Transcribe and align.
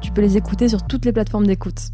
Tu 0.00 0.12
peux 0.12 0.20
les 0.20 0.36
écouter 0.36 0.68
sur 0.68 0.86
toutes 0.86 1.04
les 1.04 1.12
plateformes 1.12 1.46
d'écoute. 1.46 1.90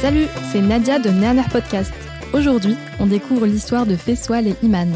Salut, 0.00 0.26
c'est 0.50 0.60
Nadia 0.60 0.98
de 0.98 1.10
Nerner 1.10 1.42
Podcast. 1.50 1.92
Aujourd'hui, 2.34 2.76
on 2.98 3.06
découvre 3.06 3.44
l'histoire 3.44 3.84
de 3.84 3.94
Fessoal 3.94 4.46
et 4.46 4.56
Iman. 4.62 4.90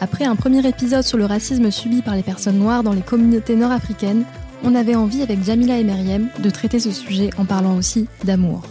Après 0.00 0.24
un 0.24 0.36
premier 0.36 0.66
épisode 0.66 1.02
sur 1.02 1.18
le 1.18 1.26
racisme 1.26 1.70
subi 1.70 2.00
par 2.00 2.16
les 2.16 2.22
personnes 2.22 2.58
noires 2.58 2.82
dans 2.82 2.94
les 2.94 3.02
communautés 3.02 3.56
nord-africaines, 3.56 4.24
on 4.64 4.74
avait 4.74 4.94
envie 4.94 5.20
avec 5.20 5.44
Jamila 5.44 5.78
et 5.78 5.84
Meriem 5.84 6.30
de 6.42 6.48
traiter 6.48 6.80
ce 6.80 6.90
sujet 6.90 7.28
en 7.36 7.44
parlant 7.44 7.76
aussi 7.76 8.08
d'amour. 8.24 8.62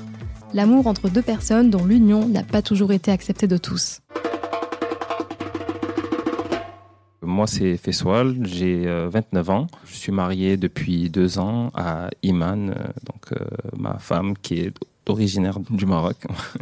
L'amour 0.55 0.87
entre 0.87 1.09
deux 1.09 1.21
personnes 1.21 1.69
dont 1.69 1.85
l'union 1.85 2.27
n'a 2.27 2.41
pas 2.41 2.63
toujours 2.63 2.91
été 2.91 3.11
acceptée 3.11 3.47
de 3.47 3.57
tous. 3.57 3.99
Moi, 7.21 7.45
c'est 7.45 7.77
Fessoal, 7.77 8.35
j'ai 8.41 8.87
29 9.11 9.49
ans. 9.51 9.67
Je 9.85 9.93
suis 9.93 10.11
marié 10.11 10.57
depuis 10.57 11.11
deux 11.11 11.37
ans 11.37 11.69
à 11.75 12.09
Iman, 12.23 12.71
euh, 12.71 12.73
donc 13.05 13.31
euh, 13.33 13.45
ma 13.77 13.99
femme 13.99 14.33
qui 14.41 14.55
est 14.55 14.73
originaire 15.09 15.59
du 15.69 15.85
Maroc. 15.85 16.17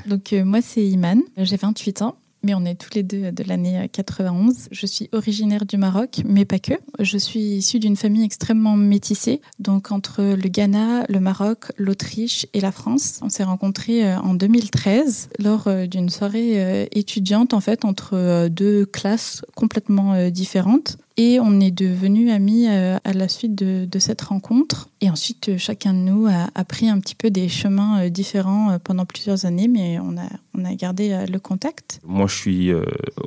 Donc 0.07 0.33
euh, 0.33 0.45
moi 0.45 0.61
c'est 0.61 0.85
Iman, 0.85 1.21
j'ai 1.37 1.57
28 1.57 2.01
ans. 2.01 2.15
Mais 2.43 2.53
on 2.53 2.63
est 2.63 2.75
tous 2.75 2.93
les 2.93 3.01
deux 3.01 3.31
de 3.31 3.43
l'année 3.43 3.89
91. 3.91 4.67
Je 4.69 4.85
suis 4.85 5.09
originaire 5.13 5.65
du 5.65 5.77
Maroc, 5.77 6.21
mais 6.25 6.45
pas 6.45 6.59
que. 6.59 6.73
Je 6.99 7.17
suis 7.17 7.39
issue 7.39 7.79
d'une 7.79 7.95
famille 7.95 8.23
extrêmement 8.23 8.77
métissée, 8.77 9.41
donc 9.57 9.91
entre 9.91 10.21
le 10.21 10.47
Ghana, 10.47 11.05
le 11.09 11.19
Maroc, 11.19 11.71
l'Autriche 11.77 12.45
et 12.53 12.61
la 12.61 12.71
France. 12.71 13.19
On 13.23 13.29
s'est 13.29 13.43
rencontrés 13.43 14.07
euh, 14.07 14.19
en 14.19 14.35
2013 14.35 15.29
lors 15.39 15.65
euh, 15.65 15.87
d'une 15.87 16.09
soirée 16.09 16.87
étudiante 16.91 17.55
en 17.55 17.61
fait 17.61 17.83
entre 17.83 18.47
deux 18.49 18.85
classes 18.85 19.41
complètement 19.55 20.29
différentes. 20.29 20.99
Et 21.17 21.39
on 21.39 21.61
est 21.61 21.71
devenus 21.71 22.29
amis 22.29 22.67
euh, 22.67 22.97
à 23.05 23.13
la 23.13 23.29
suite 23.29 23.55
de, 23.55 23.99
cette 23.99 24.21
rencontre. 24.21 24.89
Et 24.99 25.09
ensuite, 25.09 25.47
euh, 25.47 25.57
chacun 25.57 25.93
de 25.93 25.99
nous 25.99 26.27
a, 26.27 26.63
pris 26.65 26.89
un 26.89 26.99
petit 26.99 27.15
peu 27.15 27.29
des 27.29 27.47
chemins 27.47 28.01
euh, 28.01 28.09
différents 28.09 28.77
pendant 28.79 29.05
plusieurs 29.05 29.45
années, 29.45 29.69
mais 29.69 29.97
on 29.99 30.17
a, 30.17 30.75
gardé 30.75 31.25
le 31.31 31.39
contact. 31.39 32.01
Moi, 32.05 32.27
je 32.27 32.35
suis 32.35 32.71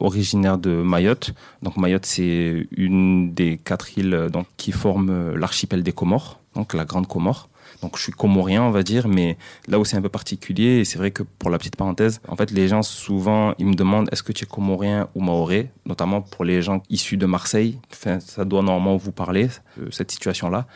originaire 0.01 0.59
de 0.59 0.71
Mayotte. 0.71 1.33
Donc 1.63 1.77
Mayotte, 1.77 2.05
c'est 2.05 2.67
une 2.77 3.33
des 3.33 3.59
quatre 3.59 3.97
îles 3.97 4.29
qui 4.57 4.73
forment 4.73 5.35
l'archipel 5.35 5.83
des 5.83 5.93
Comores, 5.93 6.41
donc 6.55 6.75
la 6.75 6.85
Grande 6.85 7.07
Comore. 7.07 7.49
Donc 7.83 7.97
je 7.97 8.03
suis 8.03 8.13
comorien, 8.13 8.63
on 8.63 8.71
va 8.71 8.83
dire, 8.83 9.09
mais 9.09 9.37
là 9.69 9.79
où 9.79 9.85
c'est 9.85 9.97
un 9.97 10.03
peu 10.03 10.09
particulier, 10.09 10.79
et 10.81 10.85
c'est 10.85 10.99
vrai 10.99 11.11
que 11.11 11.23
pour 11.23 11.51
la 11.51 11.59
petite 11.59 11.77
parenthèse, 11.77 12.21
en 12.27 12.37
fait, 12.37 12.51
les 12.51 12.69
gens 12.69 12.83
souvent, 12.83 13.55
ils 13.59 13.67
me 13.67 13.75
demandent 13.75 14.09
est-ce 14.13 14.23
que 14.23 14.33
tu 14.33 14.45
es 14.45 14.47
comorien 14.47 15.09
ou 15.15 15.21
maoré, 15.21 15.71
notamment 15.87 16.21
pour 16.21 16.45
les 16.45 16.63
gens 16.63 16.83
issus 16.91 17.17
de 17.17 17.27
Marseille. 17.27 17.79
Enfin, 17.93 18.21
ça 18.21 18.45
doit 18.45 18.63
normalement 18.63 18.97
vous 18.97 19.13
parler, 19.13 19.49
euh, 19.81 19.91
cette 19.91 20.11
situation-là. 20.11 20.67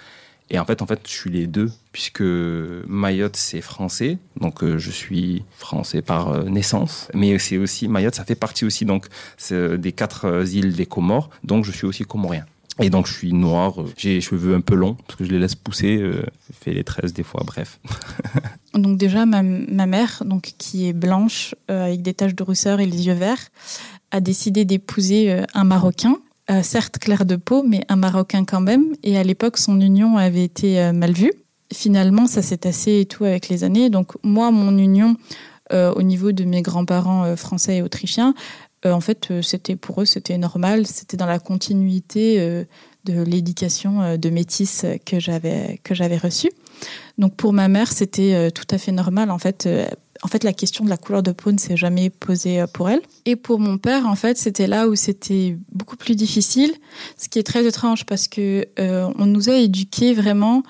Et 0.50 0.58
en 0.58 0.64
fait, 0.64 0.82
en 0.82 0.86
fait, 0.86 1.00
je 1.06 1.12
suis 1.12 1.30
les 1.30 1.46
deux, 1.46 1.72
puisque 1.92 2.20
Mayotte, 2.20 3.36
c'est 3.36 3.62
français, 3.62 4.18
donc 4.38 4.62
euh, 4.62 4.76
je 4.76 4.90
suis 4.90 5.44
français 5.56 6.02
par 6.02 6.28
euh, 6.28 6.42
naissance, 6.44 7.08
mais 7.14 7.38
c'est 7.38 7.56
aussi, 7.56 7.88
Mayotte, 7.88 8.14
ça 8.14 8.24
fait 8.24 8.34
partie 8.34 8.64
aussi 8.64 8.84
donc 8.84 9.06
des 9.50 9.92
quatre 9.92 10.44
îles 10.52 10.74
des 10.74 10.86
Comores, 10.86 11.30
donc 11.42 11.64
je 11.64 11.72
suis 11.72 11.86
aussi 11.86 12.04
comorien. 12.04 12.44
Et 12.80 12.90
donc 12.90 13.06
je 13.06 13.12
suis 13.12 13.32
noir, 13.32 13.74
j'ai 13.96 14.14
les 14.14 14.20
cheveux 14.20 14.54
un 14.54 14.60
peu 14.60 14.74
longs 14.74 14.94
parce 15.06 15.16
que 15.16 15.24
je 15.24 15.30
les 15.30 15.38
laisse 15.38 15.54
pousser, 15.54 15.98
euh, 15.98 16.24
fais 16.52 16.72
les 16.72 16.84
tresses 16.84 17.12
des 17.12 17.22
fois, 17.22 17.42
bref. 17.44 17.78
donc 18.74 18.96
déjà 18.96 19.26
ma, 19.26 19.42
mère, 19.42 20.22
donc 20.24 20.54
qui 20.56 20.88
est 20.88 20.92
blanche 20.92 21.54
euh, 21.70 21.86
avec 21.86 22.02
des 22.02 22.14
taches 22.14 22.34
de 22.34 22.42
rousseur 22.42 22.80
et 22.80 22.86
les 22.86 23.06
yeux 23.06 23.14
verts, 23.14 23.48
a 24.10 24.20
décidé 24.20 24.64
d'épouser 24.64 25.32
euh, 25.32 25.44
un 25.52 25.64
Marocain, 25.64 26.16
euh, 26.50 26.62
certes 26.62 26.98
clair 26.98 27.26
de 27.26 27.36
peau, 27.36 27.62
mais 27.62 27.84
un 27.88 27.96
Marocain 27.96 28.44
quand 28.44 28.60
même. 28.60 28.94
Et 29.02 29.18
à 29.18 29.22
l'époque, 29.22 29.58
son 29.58 29.80
union 29.80 30.16
avait 30.16 30.44
été 30.44 30.92
mal 30.92 31.12
vue. 31.12 31.32
Finalement, 31.72 32.26
ça 32.26 32.42
s'est 32.42 32.58
tassé 32.58 33.00
et 33.00 33.06
tout 33.06 33.24
avec 33.24 33.48
les 33.48 33.64
années. 33.64 33.90
Donc 33.90 34.12
moi, 34.22 34.50
mon 34.50 34.76
union 34.76 35.16
au 35.70 36.02
niveau 36.02 36.32
de 36.32 36.44
mes 36.44 36.60
grands-parents 36.60 37.34
français 37.34 37.78
et 37.78 37.82
autrichiens 37.82 38.34
euh, 38.34 38.71
en 38.90 39.00
fait, 39.00 39.28
euh, 39.30 39.42
c'était 39.42 39.76
pour 39.76 40.02
eux, 40.02 40.04
c'était 40.04 40.38
normal. 40.38 40.86
C'était 40.86 41.16
dans 41.16 41.26
la 41.26 41.38
continuité 41.38 42.40
euh, 42.40 42.64
de 43.04 43.22
l'éducation 43.22 44.16
de 44.16 44.30
métis 44.30 44.84
que 45.04 45.18
j'avais 45.18 45.80
que 45.82 45.94
j'avais 45.94 46.16
reçue. 46.16 46.50
Donc 47.18 47.34
pour 47.34 47.52
ma 47.52 47.68
mère, 47.68 47.90
c'était 47.92 48.52
tout 48.52 48.66
à 48.70 48.78
fait 48.78 48.92
normal. 48.92 49.32
En 49.32 49.38
fait, 49.38 49.68
en 50.22 50.28
fait, 50.28 50.44
la 50.44 50.52
question 50.52 50.84
de 50.84 50.90
la 50.90 50.96
couleur 50.96 51.24
de 51.24 51.32
peau 51.32 51.50
ne 51.50 51.58
s'est 51.58 51.76
jamais 51.76 52.10
posée 52.10 52.64
pour 52.72 52.88
elle. 52.88 53.00
Et 53.24 53.34
pour 53.34 53.58
mon 53.58 53.76
père, 53.76 54.06
en 54.06 54.14
fait, 54.14 54.38
c'était 54.38 54.68
là 54.68 54.86
où 54.86 54.94
c'était 54.94 55.56
beaucoup 55.72 55.96
plus 55.96 56.14
difficile, 56.14 56.72
ce 57.18 57.28
qui 57.28 57.40
est 57.40 57.42
très 57.42 57.66
étrange 57.66 58.06
parce 58.06 58.28
que 58.28 58.68
on 58.78 59.26
nous 59.26 59.50
a 59.50 59.54
éduqués 59.54 60.14
vraiment 60.14 60.62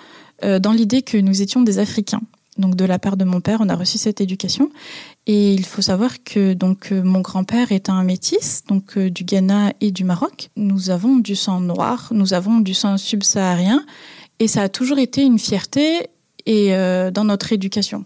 dans 0.42 0.72
l'idée 0.72 1.02
que 1.02 1.18
nous 1.18 1.42
étions 1.42 1.60
des 1.60 1.78
Africains. 1.78 2.22
Donc 2.58 2.76
de 2.76 2.84
la 2.84 2.98
part 2.98 3.16
de 3.16 3.24
mon 3.24 3.40
père, 3.40 3.60
on 3.60 3.68
a 3.68 3.76
reçu 3.76 3.98
cette 3.98 4.20
éducation. 4.20 4.70
Et 5.26 5.54
il 5.54 5.64
faut 5.64 5.82
savoir 5.82 6.24
que 6.24 6.52
donc 6.52 6.90
euh, 6.90 7.02
mon 7.02 7.20
grand-père 7.20 7.70
est 7.70 7.88
un 7.88 8.02
métis, 8.02 8.64
donc 8.66 8.96
euh, 8.96 9.08
du 9.08 9.22
Ghana 9.22 9.72
et 9.80 9.92
du 9.92 10.02
Maroc. 10.02 10.50
Nous 10.56 10.90
avons 10.90 11.16
du 11.16 11.36
sang 11.36 11.60
noir, 11.60 12.08
nous 12.10 12.34
avons 12.34 12.58
du 12.58 12.74
sang 12.74 12.96
subsaharien, 12.98 13.84
et 14.40 14.48
ça 14.48 14.62
a 14.62 14.68
toujours 14.68 14.98
été 14.98 15.22
une 15.22 15.38
fierté 15.38 16.08
et 16.44 16.74
euh, 16.74 17.12
dans 17.12 17.24
notre 17.24 17.52
éducation. 17.52 18.04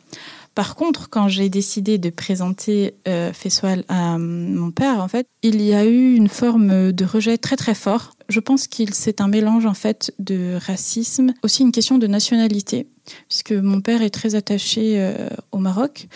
Par 0.54 0.74
contre, 0.74 1.10
quand 1.10 1.28
j'ai 1.28 1.48
décidé 1.50 1.98
de 1.98 2.08
présenter 2.08 2.94
euh, 3.08 3.32
Fessoal 3.32 3.84
à 3.88 4.16
mon 4.18 4.70
père, 4.70 5.00
en 5.02 5.08
fait, 5.08 5.26
il 5.42 5.60
y 5.60 5.74
a 5.74 5.84
eu 5.84 6.14
une 6.14 6.28
forme 6.28 6.92
de 6.92 7.04
rejet 7.04 7.36
très 7.36 7.56
très 7.56 7.74
fort. 7.74 8.12
Je 8.30 8.40
pense 8.40 8.66
qu'il 8.66 8.92
c'est 8.94 9.20
un 9.20 9.28
mélange 9.28 9.66
en 9.66 9.74
fait 9.74 10.14
de 10.18 10.58
racisme, 10.66 11.32
aussi 11.42 11.62
une 11.62 11.72
question 11.72 11.98
de 11.98 12.06
nationalité, 12.06 12.88
puisque 13.28 13.52
mon 13.52 13.82
père 13.82 14.00
est 14.00 14.10
très 14.10 14.34
attaché 14.34 15.14
au 15.52 15.58
Maroc 15.58 16.08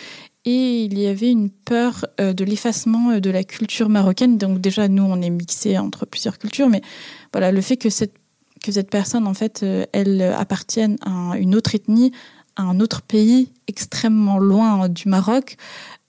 et 0.44 0.84
il 0.84 0.98
y 0.98 1.06
avait 1.06 1.30
une 1.30 1.50
peur 1.50 2.06
euh, 2.20 2.32
de 2.32 2.44
l'effacement 2.44 3.10
euh, 3.10 3.20
de 3.20 3.30
la 3.30 3.44
culture 3.44 3.88
marocaine. 3.88 4.38
Donc 4.38 4.60
déjà, 4.60 4.88
nous, 4.88 5.02
on 5.02 5.20
est 5.20 5.30
mixés 5.30 5.76
entre 5.78 6.06
plusieurs 6.06 6.38
cultures, 6.38 6.68
mais 6.68 6.80
voilà, 7.32 7.52
le 7.52 7.60
fait 7.60 7.76
que 7.76 7.90
cette, 7.90 8.14
que 8.62 8.72
cette 8.72 8.90
personne, 8.90 9.26
en 9.26 9.34
fait, 9.34 9.62
euh, 9.62 9.84
elle 9.92 10.22
appartienne 10.22 10.96
à 11.04 11.36
une 11.36 11.54
autre 11.54 11.74
ethnie, 11.74 12.12
à 12.56 12.62
un 12.62 12.80
autre 12.80 13.02
pays 13.02 13.52
extrêmement 13.68 14.38
loin 14.38 14.88
du 14.88 15.08
Maroc, 15.08 15.56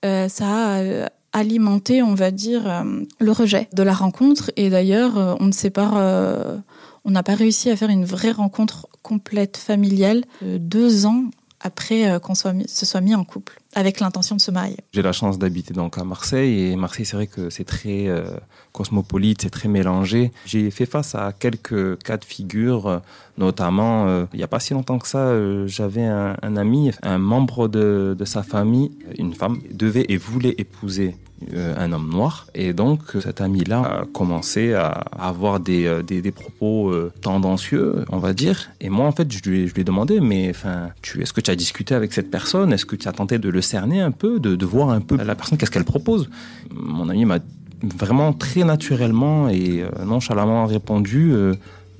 ça 0.03 0.79
a 0.79 1.09
alimenté, 1.31 2.01
on 2.01 2.15
va 2.15 2.31
dire, 2.31 2.83
le 3.19 3.31
rejet 3.31 3.69
de 3.71 3.83
la 3.83 3.93
rencontre. 3.93 4.51
Et 4.57 4.71
d'ailleurs, 4.71 5.37
on 5.39 5.45
ne 5.45 5.51
sait 5.51 5.69
pas... 5.69 6.63
on 7.05 7.11
n'a 7.11 7.21
pas 7.21 7.35
réussi 7.35 7.69
à 7.69 7.77
faire 7.77 7.91
une 7.91 8.03
vraie 8.03 8.31
rencontre 8.31 8.87
complète 9.03 9.57
familiale. 9.57 10.23
deux 10.41 11.05
ans 11.05 11.25
après 11.59 12.19
qu'on 12.19 12.33
se 12.33 12.49
soit 12.67 13.01
mis 13.01 13.13
en 13.13 13.23
couple 13.23 13.60
avec 13.73 13.99
l'intention 13.99 14.35
de 14.35 14.41
se 14.41 14.51
marier. 14.51 14.77
J'ai 14.93 15.01
la 15.01 15.11
chance 15.11 15.39
d'habiter 15.39 15.73
donc 15.73 15.97
à 15.97 16.03
Marseille 16.03 16.71
et 16.71 16.75
Marseille 16.75 17.05
c'est 17.05 17.15
vrai 17.15 17.27
que 17.27 17.49
c'est 17.49 17.63
très 17.63 18.07
cosmopolite, 18.71 19.41
c'est 19.41 19.49
très 19.49 19.69
mélangé. 19.69 20.31
J'ai 20.45 20.71
fait 20.71 20.85
face 20.85 21.15
à 21.15 21.33
quelques 21.33 22.01
cas 22.03 22.17
de 22.17 22.25
figure, 22.25 23.01
notamment 23.37 24.25
il 24.33 24.37
n'y 24.37 24.43
a 24.43 24.47
pas 24.47 24.59
si 24.59 24.73
longtemps 24.73 24.99
que 24.99 25.07
ça, 25.07 25.33
j'avais 25.67 26.05
un, 26.05 26.55
ami, 26.57 26.91
un 27.01 27.17
membre 27.17 27.67
de, 27.67 28.15
sa 28.25 28.43
famille, 28.43 28.91
une 29.17 29.33
femme, 29.33 29.61
devait 29.71 30.05
et 30.09 30.17
voulait 30.17 30.55
épouser 30.57 31.15
euh, 31.53 31.73
un 31.77 31.91
homme 31.91 32.09
noir. 32.09 32.47
Et 32.53 32.71
donc, 32.71 33.01
cet 33.19 33.41
ami-là 33.41 33.81
a 33.81 34.05
commencé 34.05 34.73
à 34.73 34.89
avoir 35.17 35.59
des, 35.59 35.85
euh, 35.85 36.03
des, 36.03 36.31
propos 36.31 36.91
euh, 36.91 37.11
tendancieux, 37.21 38.05
on 38.09 38.19
va 38.19 38.33
dire. 38.33 38.69
Et 38.79 38.89
moi, 38.89 39.07
en 39.07 39.11
fait, 39.11 39.31
je 39.31 39.49
lui, 39.49 39.67
je 39.67 39.73
lui 39.73 39.81
ai 39.81 39.83
demandé, 39.83 40.19
mais 40.19 40.51
enfin, 40.51 40.89
est-ce 41.19 41.33
que 41.33 41.41
tu 41.41 41.49
as 41.49 41.55
discuté 41.55 41.95
avec 41.95 42.13
cette 42.13 42.29
personne? 42.29 42.71
Est-ce 42.73 42.85
que 42.85 42.95
tu 42.95 43.07
as 43.07 43.11
tenté 43.11 43.39
de 43.39 43.49
le 43.49 43.60
cerner 43.61 44.01
un 44.01 44.11
peu, 44.11 44.39
de, 44.39 44.65
voir 44.65 44.89
un 44.89 45.01
peu 45.01 45.17
la 45.17 45.35
personne, 45.35 45.57
qu'est-ce 45.57 45.71
qu'elle 45.71 45.85
propose 45.85 46.29
Mon 46.73 47.09
ami 47.09 47.25
m'a 47.25 47.39
vraiment 47.97 48.33
très 48.33 48.63
naturellement 48.63 49.49
et 49.49 49.83
nonchalamment 50.05 50.65
répondu 50.65 51.33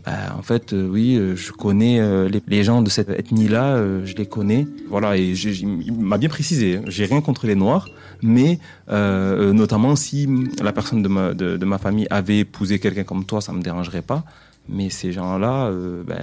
bah, 0.06 0.36
en 0.38 0.42
fait, 0.42 0.74
euh, 0.74 0.88
oui, 0.88 1.16
euh, 1.16 1.36
je 1.36 1.52
connais 1.52 2.00
euh, 2.00 2.28
les, 2.48 2.64
gens 2.64 2.82
de 2.82 2.90
cette 2.90 3.10
ethnie-là, 3.10 3.78
je 4.04 4.16
les 4.16 4.26
connais. 4.26 4.68
Voilà, 4.90 5.18
et 5.18 5.34
il 5.34 5.94
m'a 5.94 6.18
bien 6.18 6.30
précisé, 6.30 6.80
j'ai 6.88 7.06
rien 7.06 7.22
contre 7.22 7.46
les 7.46 7.56
Noirs, 7.56 7.88
mais 8.22 8.60
notamment 8.88 9.96
si 9.96 10.28
la 10.62 10.74
personne 10.74 11.04
de 11.04 11.66
ma, 11.66 11.78
famille 11.78 12.08
avait 12.10 12.40
épousé 12.40 12.80
quelqu'un 12.80 13.04
comme 13.04 13.26
toi, 13.26 13.42
ça 13.42 13.54
me 13.54 13.62
dérangerait 13.62 14.02
pas. 14.02 14.24
Mais 14.70 14.90
ces 14.90 15.12
gens-là, 15.12 15.72
bah, 16.08 16.16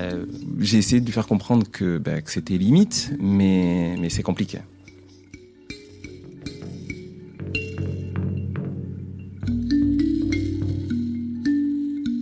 j'ai 0.59 0.79
essayé 0.79 1.01
de 1.01 1.07
lui 1.07 1.13
faire 1.13 1.27
comprendre 1.27 1.67
que, 1.71 1.99
bah, 1.99 2.13
c'était 2.25 2.57
limite, 2.57 3.13
mais 3.21 3.97
c'est 4.11 4.23
compliqué. 4.23 4.59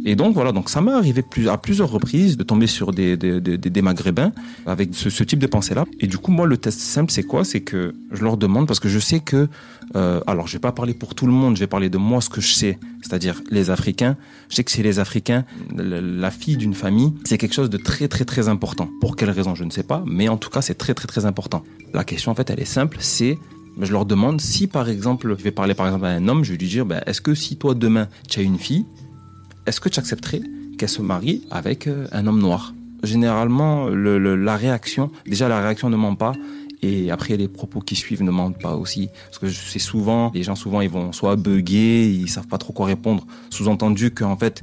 Et 0.08 0.14
donc 0.14 0.35
voilà, 0.35 0.53
donc 0.53 0.70
ça 0.70 0.81
m'est 0.81 0.93
arrivé 0.93 1.25
à 1.49 1.58
plusieurs 1.58 1.91
reprises 1.91 2.37
de 2.37 2.44
tomber 2.44 2.69
sur 2.69 2.93
des, 2.93 3.82
maghrébins 3.82 4.31
avec 4.64 4.91
ce, 4.94 5.25
type 5.25 5.41
de 5.41 5.49
pensée-là. 5.49 5.85
Et 5.99 6.06
du 6.06 6.17
coup, 6.17 6.31
moi, 6.31 6.47
le 6.47 6.56
test 6.56 6.79
simple, 6.79 7.11
c'est 7.11 7.25
quoi? 7.25 7.44
C'est 7.44 7.61
que 7.61 7.93
je 8.12 8.23
leur 8.23 8.37
demande, 8.37 8.69
parce 8.69 8.79
que 8.79 8.88
je 8.88 9.00
sais 9.00 9.19
que, 9.19 9.49
euh, 9.97 10.20
alors 10.29 10.47
je 10.47 10.53
vais 10.53 10.61
pas 10.61 10.70
parler 10.70 10.94
pour 10.94 11.17
tout 11.17 11.26
le 11.26 11.32
monde, 11.32 11.56
je 11.56 11.61
vais 11.61 11.67
parler 11.67 11.91
de 11.91 11.99
moi, 11.99 12.20
ce 12.20 12.31
que 12.31 12.41
je 12.41 12.53
sais, 12.53 12.79
c'est-à-dire 13.03 13.43
les 13.50 13.70
Africains. 13.70 14.17
Je 14.49 14.55
sais 14.55 14.62
que 14.62 14.70
chez 14.70 14.85
les 14.85 15.00
Africains, 15.00 15.44
la, 15.76 16.31
fille 16.31 16.56
d'une 16.56 16.75
famille, 16.75 17.12
c'est 17.25 17.37
quelque 17.37 17.55
chose 17.55 17.70
de 17.70 17.76
très 17.76 18.06
très 18.06 18.25
très 18.25 18.47
important. 18.47 18.88
Pour 19.00 19.17
quelle 19.17 19.31
raison, 19.31 19.56
je 19.56 19.64
ne 19.64 19.70
sais 19.70 19.82
pas, 19.82 20.05
mais 20.06 20.29
en 20.29 20.37
tout 20.37 20.50
cas, 20.50 20.62
c'est 20.62 20.76
très 20.76 20.94
très 20.94 21.09
très 21.09 21.26
important. 21.26 21.64
La 21.94 22.05
question, 22.05 22.31
en 22.31 22.37
fait, 22.37 22.49
elle 22.49 22.61
est 22.61 22.64
simple, 22.64 22.99
c'est 23.00 23.41
je 23.81 23.93
leur 23.93 24.06
demande 24.06 24.41
si 24.41 24.69
par 24.69 24.88
exemple, 24.88 25.35
je 25.37 25.43
vais 25.43 25.50
parler 25.50 25.75
par 25.75 25.87
exemple 25.87 26.06
à 26.06 26.11
un 26.11 26.29
homme, 26.29 26.44
je 26.44 26.52
vais 26.52 26.59
lui 26.59 26.69
dire, 26.69 26.87
ben, 26.87 27.02
est-ce 27.06 27.20
que 27.20 27.35
si 27.35 27.56
toi 27.56 27.75
demain 27.75 28.06
tu 28.29 28.38
as 28.38 28.43
une 28.44 28.59
fille, 28.59 28.87
est-ce 29.67 29.81
que 29.81 29.89
tu 29.89 29.99
accepterais 29.99 30.41
qu'elle 30.79 30.89
se 30.89 31.03
marie 31.03 31.43
avec 31.51 31.87
euh, 31.87 32.07
un 32.13 32.27
homme 32.27 32.41
noir? 32.41 32.75
Généralement, 33.03 33.89
la 33.89 34.57
réaction, 34.57 35.11
déjà 35.27 35.49
la 35.49 35.61
réaction 35.61 35.91
ne 35.91 35.97
ment 35.97 36.15
pas. 36.15 36.33
Et 36.83 37.11
après, 37.11 37.37
les 37.37 37.49
propos 37.49 37.81
qui 37.81 37.97
suivent 37.97 38.23
ne 38.23 38.31
mentent 38.31 38.61
pas 38.61 38.75
aussi. 38.75 39.09
Parce 39.27 39.39
que 39.39 39.49
c'est 39.49 39.79
souvent, 39.79 40.31
les 40.35 40.43
gens 40.43 40.55
souvent, 40.55 40.81
ils 40.81 40.91
vont 40.91 41.13
soit 41.13 41.37
bugger, 41.37 42.09
ils 42.11 42.29
savent 42.29 42.47
pas 42.47 42.59
trop 42.59 42.73
quoi 42.73 42.87
répondre. 42.87 43.27
Sous-entendu 43.51 44.11
qu'en 44.13 44.37
fait, 44.37 44.63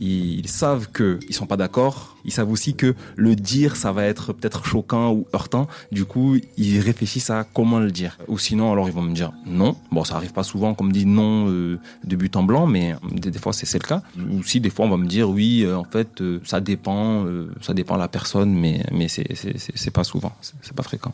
ils 0.00 0.48
savent 0.48 0.88
qu'ils 0.90 1.34
sont 1.34 1.46
pas 1.46 1.58
d'accord. 1.58 2.16
Ils 2.24 2.32
savent 2.32 2.50
aussi 2.50 2.74
que 2.74 2.94
le 3.16 3.36
dire, 3.36 3.76
ça 3.76 3.92
va 3.92 4.04
être 4.04 4.32
peut-être 4.32 4.64
choquant 4.64 5.12
ou 5.12 5.26
heurtant. 5.34 5.68
Du 5.92 6.06
coup, 6.06 6.38
ils 6.56 6.80
réfléchissent 6.80 7.30
à 7.30 7.44
comment 7.44 7.78
le 7.78 7.90
dire. 7.90 8.18
Ou 8.28 8.38
sinon, 8.38 8.72
alors 8.72 8.88
ils 8.88 8.94
vont 8.94 9.02
me 9.02 9.14
dire 9.14 9.32
non. 9.46 9.76
Bon, 9.92 10.04
ça 10.04 10.16
arrive 10.16 10.32
pas 10.32 10.42
souvent 10.42 10.74
qu'on 10.74 10.84
me 10.84 10.92
dit 10.92 11.06
non 11.06 11.48
euh, 11.48 11.78
de 12.04 12.16
but 12.16 12.34
en 12.36 12.42
blanc, 12.42 12.66
mais 12.66 12.94
des, 13.12 13.38
fois 13.38 13.52
c'est 13.52 13.72
le 13.74 13.86
cas. 13.86 14.02
Ou 14.30 14.42
si 14.42 14.60
des 14.60 14.70
fois 14.70 14.86
on 14.86 14.90
va 14.90 14.96
me 14.96 15.06
dire 15.06 15.28
oui, 15.28 15.64
euh, 15.64 15.76
en 15.76 15.84
fait, 15.84 16.20
euh, 16.20 16.40
ça 16.44 16.60
dépend, 16.60 17.26
ça 17.60 17.74
dépend 17.74 17.94
de 17.94 18.00
la 18.00 18.08
personne, 18.08 18.52
mais 18.52 18.84
mais 18.92 19.08
c'est 19.08 19.90
pas 19.90 20.04
souvent, 20.04 20.32
c'est 20.40 20.74
pas 20.74 20.82
fréquent. 20.82 21.12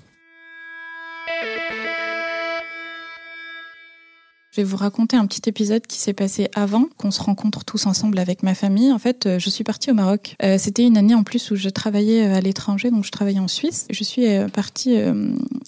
Je 4.56 4.62
vais 4.62 4.68
vous 4.68 4.78
raconter 4.78 5.18
un 5.18 5.26
petit 5.26 5.50
épisode 5.50 5.86
qui 5.86 5.98
s'est 5.98 6.14
passé 6.14 6.48
avant 6.54 6.88
qu'on 6.96 7.10
se 7.10 7.20
rencontre 7.20 7.62
tous 7.66 7.84
ensemble 7.84 8.18
avec 8.18 8.42
ma 8.42 8.54
famille. 8.54 8.90
En 8.90 8.98
fait, 8.98 9.26
euh, 9.26 9.38
je 9.38 9.50
suis 9.50 9.64
partie 9.64 9.90
au 9.90 9.94
Maroc. 9.94 10.34
Euh, 10.42 10.56
c'était 10.56 10.86
une 10.86 10.96
année 10.96 11.14
en 11.14 11.24
plus 11.24 11.50
où 11.50 11.56
je 11.56 11.68
travaillais 11.68 12.26
euh, 12.26 12.36
à 12.36 12.40
l'étranger, 12.40 12.90
donc 12.90 13.04
je 13.04 13.10
travaillais 13.10 13.38
en 13.38 13.48
Suisse. 13.48 13.86
Je 13.90 14.02
suis 14.02 14.24
partie 14.54 14.96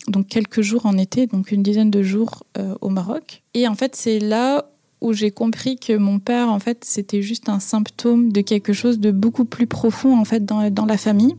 donc 0.06 0.28
quelques 0.28 0.62
jours 0.62 0.86
en 0.86 0.96
été, 0.96 1.26
donc 1.26 1.52
une 1.52 1.62
dizaine 1.62 1.90
de 1.90 2.02
jours 2.02 2.44
au 2.80 2.88
Maroc. 2.88 3.42
Et 3.52 3.68
en 3.68 3.74
fait, 3.74 3.94
c'est 3.94 4.20
là 4.20 4.64
où 5.02 5.12
j'ai 5.12 5.30
compris 5.30 5.78
que 5.78 5.92
mon 5.92 6.18
père, 6.18 6.48
en 6.48 6.58
fait, 6.58 6.82
c'était 6.84 7.20
juste 7.20 7.50
un 7.50 7.60
symptôme 7.60 8.32
de 8.32 8.40
quelque 8.40 8.72
chose 8.72 8.98
de 9.00 9.10
beaucoup 9.10 9.44
plus 9.44 9.66
profond, 9.66 10.18
en 10.18 10.24
fait, 10.24 10.46
dans, 10.46 10.70
dans 10.70 10.86
la 10.86 10.96
famille. 10.96 11.34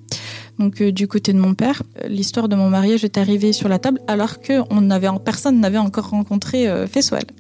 Donc, 0.60 0.82
euh, 0.82 0.92
du 0.92 1.08
côté 1.08 1.32
de 1.32 1.40
mon 1.40 1.54
père, 1.54 1.82
euh, 2.04 2.10
l'histoire 2.10 2.50
de 2.50 2.56
mon 2.56 2.70
mariage 2.70 3.06
est 3.06 3.18
arrivée 3.18 3.54
sur 3.54 3.70
la 3.70 3.80
table 3.80 4.02
alors 4.08 4.42
que 4.42 4.62
on 4.70 4.90
avait, 4.90 5.08
personne 5.24 5.62
n'avait 5.62 5.78
encore 5.78 6.10
rencontré 6.10 6.68
euh, 6.68 6.86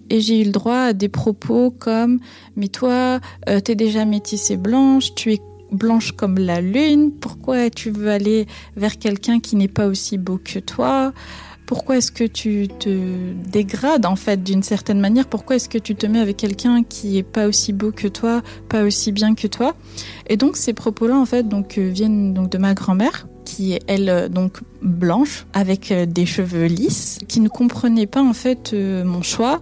Et 0.09 0.21
j'ai 0.21 0.41
eu 0.41 0.45
le 0.45 0.51
droit 0.51 0.77
à 0.77 0.93
des 0.93 1.09
propos 1.09 1.69
comme 1.69 2.19
Mais 2.55 2.69
toi, 2.69 3.19
euh, 3.49 3.59
t'es 3.59 3.75
déjà 3.75 4.05
métissée 4.05 4.55
blanche, 4.55 5.13
tu 5.15 5.33
es 5.33 5.41
blanche 5.71 6.13
comme 6.13 6.39
la 6.39 6.61
lune, 6.61 7.11
pourquoi 7.11 7.69
tu 7.69 7.91
veux 7.91 8.09
aller 8.09 8.47
vers 8.77 8.97
quelqu'un 8.97 9.39
qui 9.39 9.57
n'est 9.57 9.67
pas 9.67 9.87
aussi 9.87 10.17
beau 10.17 10.39
que 10.43 10.59
toi? 10.59 11.13
Pourquoi 11.69 11.97
est-ce 11.97 12.11
que 12.11 12.23
tu 12.23 12.67
te 12.67 13.31
dégrades 13.51 14.07
en 14.07 14.15
fait 14.15 14.41
d'une 14.41 14.63
certaine 14.63 14.99
manière? 14.99 15.27
Pourquoi 15.27 15.57
est-ce 15.57 15.69
que 15.69 15.77
tu 15.77 15.93
te 15.93 16.07
mets 16.07 16.19
avec 16.19 16.35
quelqu'un 16.35 16.81
qui 16.81 17.19
est 17.19 17.23
pas 17.23 17.45
aussi 17.45 17.73
beau 17.73 17.91
que 17.91 18.07
toi, 18.07 18.41
pas 18.69 18.81
aussi 18.81 19.11
bien 19.11 19.35
que 19.35 19.45
toi? 19.45 19.75
Et 20.25 20.35
donc 20.35 20.57
ces 20.57 20.73
propos-là 20.73 21.15
en 21.15 21.27
fait 21.27 21.47
donc 21.47 21.77
euh, 21.77 21.87
viennent 21.87 22.33
donc 22.33 22.49
de 22.49 22.57
ma 22.57 22.73
grand-mère 22.73 23.27
qui 23.45 23.73
est 23.73 23.83
elle 23.85 24.09
euh, 24.09 24.29
donc 24.29 24.61
blanche 24.81 25.45
avec 25.53 25.91
euh, 25.91 26.07
des 26.07 26.25
cheveux 26.25 26.65
lisses, 26.65 27.19
qui 27.27 27.39
ne 27.39 27.49
comprenait 27.49 28.07
pas 28.07 28.23
en 28.23 28.33
fait 28.33 28.73
mon 28.73 29.21
choix 29.21 29.61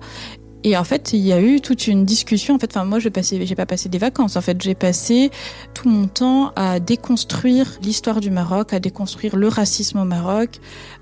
et 0.63 0.75
en 0.75 0.83
fait, 0.83 1.13
il 1.13 1.19
y 1.19 1.31
a 1.31 1.39
eu 1.39 1.62
toute 1.62 1.88
une 1.88 2.03
discussion. 2.03 2.56
En 2.56 2.60
fait, 2.60 2.75
enfin, 2.75 2.83
moi, 2.83 3.00
je 3.00 3.07
j'ai 3.24 3.56
pas 3.56 3.65
passé 3.65 3.88
des 3.88 3.98
vacances. 3.98 4.36
En 4.36 4.42
fait, 4.42 4.62
j'ai 4.62 4.75
passé 4.75 5.31
tout 5.74 5.88
mon 5.88 6.07
temps 6.07 6.51
à 6.57 6.81
déconstruire 6.81 7.77
l'histoire 7.81 8.19
du 8.19 8.31
Maroc, 8.31 8.74
à 8.74 8.80
déconstruire 8.80 9.38
le 9.38 9.48
racisme 9.48 10.00
au 10.00 10.03
Maroc, 10.03 10.60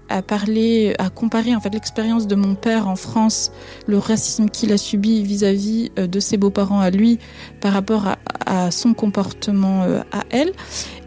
à 0.10 0.22
parler, 0.22 0.96
à 1.00 1.10
comparer 1.10 1.56
en 1.56 1.60
fait 1.60 1.74
l'expérience 1.74 2.28
de 2.28 2.36
mon 2.36 2.56
père 2.56 2.88
en 2.88 2.96
France, 2.96 3.52
le 3.88 3.98
racisme 3.98 4.50
qu'il 4.50 4.72
a 4.72 4.78
subi 4.78 5.24
vis-à-vis 5.24 5.92
euh, 5.98 6.08
de 6.08 6.20
ses 6.20 6.38
beaux-parents 6.38 6.80
à 6.80 6.90
lui 6.90 7.20
par 7.62 7.74
rapport 7.74 8.16
à, 8.46 8.72
son 8.72 8.94
comportement 8.94 9.84
euh, 9.84 10.02
à 10.12 10.24
elle. 10.30 10.52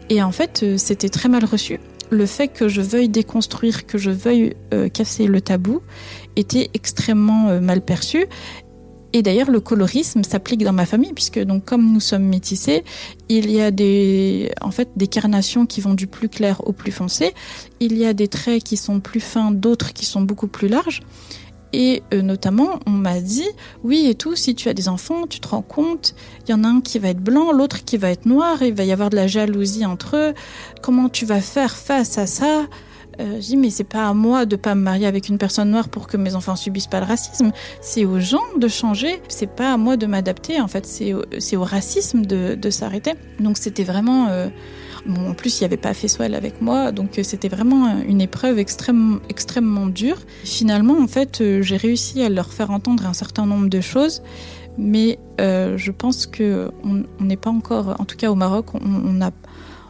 Et 0.09 0.21
en 0.21 0.31
fait, 0.31 0.61
euh, 0.63 0.77
c'était 0.77 1.09
très 1.09 1.29
mal 1.29 1.45
reçu. 1.45 1.79
Le 2.09 2.25
fait 2.25 2.47
que 2.47 2.67
je 2.67 2.81
veuille 2.81 3.09
déconstruire, 3.09 3.85
que 3.85 3.99
je 3.99 4.09
veuille 4.09 4.55
casser 4.93 5.27
le 5.27 5.41
tabou, 5.41 5.81
était 6.35 6.71
extrêmement 6.73 7.61
mal 7.61 7.81
perçu. 7.81 8.25
Et 9.13 9.23
d'ailleurs, 9.23 9.49
le 9.49 9.59
colorisme 9.59 10.23
s'applique 10.23 10.63
dans 10.63 10.73
ma 10.73 10.85
famille, 10.85 11.13
puisque 11.13 11.39
donc 11.39 11.65
comme 11.65 11.91
nous 11.91 11.99
sommes 11.99 12.25
métissés, 12.25 12.83
il 13.27 13.49
y 13.51 13.61
a 13.61 13.71
des, 13.71 14.51
en 14.61 14.71
fait, 14.71 14.89
des 14.95 15.07
carnations 15.07 15.65
qui 15.65 15.81
vont 15.81 15.95
du 15.95 16.07
plus 16.07 16.29
clair 16.29 16.61
au 16.67 16.73
plus 16.73 16.91
foncé. 16.91 17.33
Il 17.79 17.97
y 17.97 18.05
a 18.05 18.13
des 18.13 18.27
traits 18.27 18.63
qui 18.63 18.77
sont 18.77 18.99
plus 18.99 19.19
fins, 19.19 19.51
d'autres 19.51 19.93
qui 19.93 20.05
sont 20.05 20.21
beaucoup 20.21 20.47
plus 20.47 20.67
larges. 20.67 21.01
Et 21.71 22.01
euh, 22.13 22.21
notamment, 22.21 22.79
on 22.87 22.91
m'a 22.91 23.19
dit, 23.21 23.47
oui 23.83 24.07
et 24.07 24.15
tout, 24.15 24.35
si 24.35 24.55
tu 24.55 24.69
as 24.69 24.73
des 24.73 24.89
enfants, 24.89 25.27
tu 25.27 25.39
te 25.39 25.47
rends 25.47 25.61
compte, 25.61 26.15
il 26.47 26.51
y 26.51 26.53
en 26.53 26.63
a 26.63 26.67
un 26.67 26.81
qui 26.81 26.97
va 26.97 27.09
être 27.09 27.21
blanc, 27.21 27.51
l'autre 27.51 27.85
qui 27.85 27.97
va 27.97 28.09
être 28.09 28.25
noir, 28.25 28.63
il 28.63 28.73
va 28.73 28.83
y 28.83 28.91
avoir 28.91 29.11
de 29.11 29.15
la 29.15 29.27
jalousie 29.27 29.85
entre 29.85 30.17
eux. 30.17 30.33
Comment 30.81 31.09
tu 31.09 31.25
vas 31.25 31.41
faire 31.41 31.75
face 31.75 32.17
à 32.17 32.25
ça? 32.25 32.65
Euh, 33.19 33.35
je 33.41 33.47
dis 33.47 33.57
mais 33.57 33.69
c'est 33.69 33.83
pas 33.83 34.07
à 34.07 34.13
moi 34.13 34.45
de 34.45 34.55
pas 34.55 34.75
me 34.75 34.81
marier 34.81 35.05
avec 35.05 35.27
une 35.27 35.37
personne 35.37 35.71
noire 35.71 35.89
pour 35.89 36.07
que 36.07 36.17
mes 36.17 36.35
enfants 36.35 36.55
subissent 36.55 36.87
pas 36.87 36.99
le 36.99 37.05
racisme. 37.05 37.51
C'est 37.81 38.05
aux 38.05 38.19
gens 38.19 38.43
de 38.57 38.67
changer. 38.67 39.21
C'est 39.27 39.53
pas 39.53 39.73
à 39.73 39.77
moi 39.77 39.97
de 39.97 40.05
m'adapter. 40.05 40.61
En 40.61 40.67
fait, 40.67 40.85
c'est 40.85 41.13
au, 41.13 41.23
au, 41.23 41.63
racisme 41.63 42.25
de, 42.25 42.69
s'arrêter. 42.69 43.13
Donc 43.39 43.57
c'était 43.57 43.83
vraiment. 43.83 44.27
Euh, 44.29 44.47
en 45.07 45.33
plus, 45.33 45.59
il 45.59 45.63
n'y 45.63 45.65
avait 45.65 45.77
pas 45.77 45.93
Feswell 45.93 46.35
avec 46.35 46.61
moi, 46.61 46.91
donc 46.91 47.17
euh, 47.17 47.23
c'était 47.23 47.47
vraiment 47.47 47.99
une 48.01 48.19
épreuve 48.19 48.59
extrêmement, 48.59 49.87
dure. 49.87 50.17
Finalement, 50.43 51.01
en 51.01 51.07
fait, 51.07 51.41
j'ai 51.61 51.77
réussi 51.77 52.21
à 52.21 52.29
leur 52.29 52.51
faire 52.51 52.69
entendre 52.69 53.05
un 53.07 53.13
certain 53.13 53.45
nombre 53.45 53.69
de 53.69 53.79
choses, 53.79 54.21
mais 54.77 55.17
je 55.37 55.91
pense 55.91 56.27
que 56.27 56.69
on 56.83 57.23
n'est 57.23 57.37
pas 57.37 57.49
encore, 57.49 57.95
en 57.97 58.05
tout 58.05 58.17
cas 58.17 58.29
au 58.29 58.35
Maroc, 58.35 58.67
on 58.75 59.21
a 59.21 59.31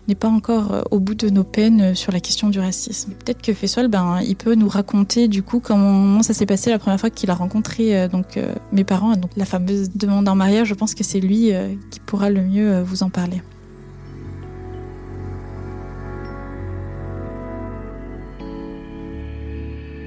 n'est 0.10 0.16
pas 0.16 0.28
encore 0.28 0.74
euh, 0.74 0.82
au 0.92 1.00
bout 1.00 1.16
de 1.16 1.30
nos 1.30 1.44
peines 1.44 1.82
euh, 1.82 1.96
sur 1.96 2.12
la 2.12 2.20
question 2.20 2.50
du 2.50 2.60
racisme. 2.60 3.14
Peut-être 3.14 3.42
que 3.42 3.54
Fessol, 3.54 3.88
ben, 3.88 4.20
il 4.22 4.36
peut 4.36 4.56
nous 4.56 4.68
raconter 4.68 5.28
du 5.28 5.44
coup 5.44 5.60
comment 5.60 6.22
ça 6.24 6.34
s'est 6.34 6.46
passé 6.46 6.70
la 6.70 6.80
première 6.80 7.00
fois 7.00 7.10
qu'il 7.10 7.30
a 7.30 7.36
rencontré 7.36 7.98
euh, 7.98 8.08
donc 8.08 8.40
mes 8.72 8.84
parents, 8.84 9.16
donc 9.16 9.32
la 9.38 9.46
fameuse 9.46 9.92
demande 9.92 10.28
en 10.28 10.36
mariage. 10.36 10.68
Je 10.68 10.74
pense 10.74 10.96
que 10.96 11.04
c'est 11.04 11.20
lui 11.20 11.52
qui 11.92 12.00
pourra 12.00 12.30
le 12.30 12.42
mieux 12.42 12.82
vous 12.82 13.04
en 13.04 13.10
parler. 13.10 13.42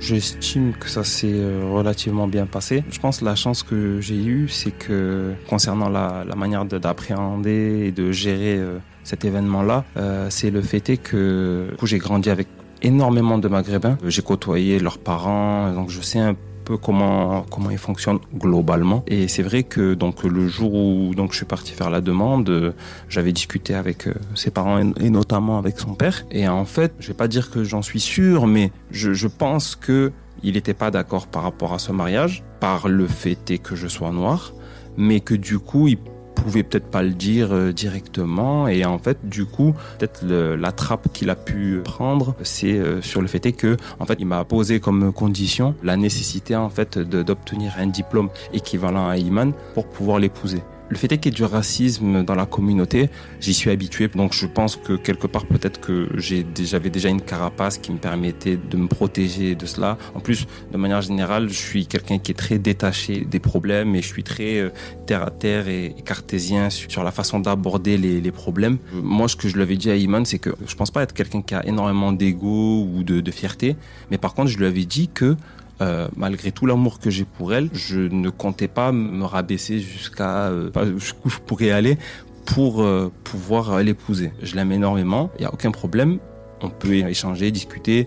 J'estime 0.01 0.73
que 0.73 0.89
ça 0.89 1.05
s'est 1.05 1.41
relativement 1.71 2.27
bien 2.27 2.47
passé. 2.47 2.83
Je 2.91 2.99
pense 2.99 3.21
que 3.21 3.25
la 3.25 3.37
chance 3.37 3.63
que 3.63 4.01
j'ai 4.01 4.17
eue, 4.17 4.49
c'est 4.49 4.73
que 4.73 5.33
concernant 5.49 5.89
la, 5.89 6.25
manière 6.37 6.65
d'appréhender 6.65 7.85
et 7.87 7.93
de 7.93 8.11
gérer 8.11 8.61
cet 9.05 9.25
événement-là, 9.25 9.85
euh, 9.97 10.29
c'est 10.31 10.51
le 10.51 10.63
fait 10.63 10.97
que 10.97 11.69
j'ai 11.83 11.99
grandi 11.99 12.31
avec 12.31 12.49
énormément 12.83 13.39
de 13.39 13.49
Maghrébins. 13.49 13.99
J'ai 14.07 14.23
côtoyé 14.23 14.79
leurs 14.79 14.99
parents, 14.99 15.73
donc 15.73 15.91
je 15.91 16.01
sais 16.01 16.19
un 16.19 16.35
peu 16.65 16.77
comment 16.77 17.45
comment 17.51 17.71
ils 17.71 17.79
fonctionnent 17.79 18.21
globalement. 18.35 19.03
Et 19.07 19.29
c'est 19.29 19.43
vrai 19.43 19.63
que 19.63 19.95
donc 19.95 20.23
le 20.23 20.49
jour 20.49 20.75
où 20.75 21.15
donc 21.15 21.33
je 21.33 21.39
suis 21.39 21.47
parti 21.47 21.73
faire 21.73 21.91
la 21.91 22.01
demande, 22.01 22.75
j'avais 23.09 23.33
discuté 23.33 23.75
avec 23.75 24.07
euh, 24.07 24.15
ses 24.35 24.51
parents 24.51 24.79
et 24.79 25.11
notamment 25.11 25.59
avec 25.59 25.79
son 25.79 25.95
père. 25.95 26.25
Et 26.31 26.47
en 26.49 26.65
fait, 26.65 26.93
je 27.01 27.09
vais 27.09 27.15
pas 27.15 27.29
dire 27.29 27.51
que 27.51 27.65
j'en 27.65 27.83
suis 27.83 28.01
sûr, 28.01 28.47
mais 28.47 28.71
je, 28.91 29.13
je 29.13 29.29
pense 29.29 29.77
que 29.77 30.13
il 30.43 30.55
n'était 30.55 30.75
pas 30.75 30.91
d'accord 30.91 31.27
par 31.27 31.43
rapport 31.43 31.73
à 31.73 31.79
ce 31.79 31.93
mariage, 31.93 32.43
par 32.59 32.89
le 32.89 33.07
fait 33.07 33.59
que 33.59 33.77
je 33.77 33.87
sois 33.87 34.11
noir, 34.11 34.53
mais 34.97 35.21
que 35.21 35.35
du 35.35 35.59
coup 35.59 35.89
il 35.89 35.99
pouvait 36.43 36.63
peut-être 36.63 36.91
pas 36.91 37.03
le 37.03 37.11
dire 37.11 37.49
euh, 37.53 37.73
directement. 37.73 38.69
Et 38.69 38.85
en 38.85 38.99
fait 38.99 39.19
du 39.25 39.45
coup 39.45 39.75
peut-être 39.99 40.25
la 40.25 40.73
trappe 40.73 41.13
qu'il 41.13 41.31
a 41.31 41.37
pu 41.37 41.81
prendre 41.85 42.35
c'est 42.43 42.73
euh, 42.73 43.01
sur 43.03 43.21
le 43.21 43.29
fait 43.29 43.45
est 43.47 43.53
que 43.53 43.77
en 43.99 44.07
fait 44.07 44.17
il 44.19 44.27
m'a 44.27 44.45
posé 44.45 44.81
comme 44.81 45.13
condition 45.13 45.75
la 45.83 45.97
nécessité 45.97 46.57
en 46.57 46.71
fait 46.71 46.99
d'obtenir 46.99 47.75
un 47.79 47.87
diplôme 47.87 48.29
équivalent 48.53 49.09
à 49.09 49.17
Iman 49.17 49.53
pour 49.75 49.87
pouvoir 49.87 50.19
l'épouser 50.19 50.63
le 50.93 50.99
fait 50.99 51.11
est 51.11 51.19
qu'il 51.19 51.33
y 51.33 51.35
ait 51.35 51.37
du 51.37 51.45
racisme 51.45 52.23
dans 52.23 52.35
la 52.35 52.45
communauté, 52.45 53.09
j'y 53.41 53.55
suis 53.55 53.71
habitué. 53.71 54.09
Donc 54.09 54.35
je 54.35 54.47
pense 54.47 54.77
que 54.77 54.93
quelque 54.93 55.27
part 55.27 55.47
peut-être 55.47 55.81
que 55.81 56.09
j'avais 56.19 56.91
déjà 56.91 57.09
une 57.09 57.23
carapace 57.23 57.79
qui 57.79 57.93
me 57.93 57.97
permettait 57.97 58.59
de 58.59 58.77
me 58.77 58.89
protéger 58.89 59.55
de 59.55 59.65
cela. 59.65 59.97
En 60.15 60.21
plus, 60.21 60.47
de 60.71 60.77
manière 60.77 61.01
générale, 61.01 61.49
je 61.49 61.55
suis 61.55 61.87
quelqu'un 61.87 62.19
qui 62.19 62.33
est 62.33 62.35
très 62.35 62.59
détaché 62.59 63.25
des 63.25 63.41
problèmes 63.41 63.95
et 63.95 64.03
je 64.03 64.07
suis 64.07 64.23
très 64.23 64.59
euh, 64.59 64.69
terre 65.07 65.23
à 65.23 65.31
terre 65.31 65.67
et 65.69 65.95
cartésien 66.05 66.69
sur 66.69 67.03
la 67.03 67.11
façon 67.11 67.41
d'aborder 67.41 67.97
les, 67.97 68.33
problèmes. 68.33 68.79
Moi, 68.93 69.29
ce 69.29 69.37
que 69.37 69.49
je 69.49 69.55
lui 69.55 69.63
avais 69.63 69.77
dit 69.77 69.91
à 69.91 69.97
Iman, 69.97 70.25
c'est 70.25 70.39
que 70.39 70.51
je 70.67 70.75
pense 70.75 70.91
pas 70.91 71.03
être 71.03 71.13
quelqu'un 71.15 71.43
qui 71.43 71.55
a 71.55 71.67
énormément 71.67 72.13
d'ego 72.13 72.87
ou 72.93 73.03
de, 73.03 73.21
de 73.21 73.31
fierté, 73.31 73.77
mais 74.11 74.19
par 74.19 74.35
contre, 74.35 74.51
je 74.51 74.59
lui 74.59 74.67
avais 74.67 74.85
dit 74.85 75.09
que 75.13 75.37
euh, 75.83 76.09
malgré 76.17 76.53
tout 76.53 76.67
l'amour 76.67 76.99
que 77.01 77.11
j'ai 77.11 77.25
pour 77.25 77.53
elle, 77.53 77.69
je 77.73 78.01
ne 78.01 78.31
comptais 78.31 78.69
pas 78.69 78.93
me 78.93 79.25
rabaisser 79.25 79.81
jusqu'à 79.81 80.47
euh, 80.49 80.71
jusqu'où 80.97 81.29
je 81.29 81.39
pourrais 81.39 81.71
aller 81.71 81.99
pour 82.47 82.83
euh, 82.83 83.11
pouvoir 83.25 83.83
l'épouser. 83.83 84.33
Je 84.43 84.55
l'aime 84.55 84.73
énormément, 84.73 85.31
il 85.37 85.43
n'y 85.43 85.47
a 85.47 85.53
aucun 85.53 85.71
problème. 85.71 86.19
On 86.61 86.71
peut 86.71 86.95
échanger, 86.95 87.51
discuter 87.51 88.07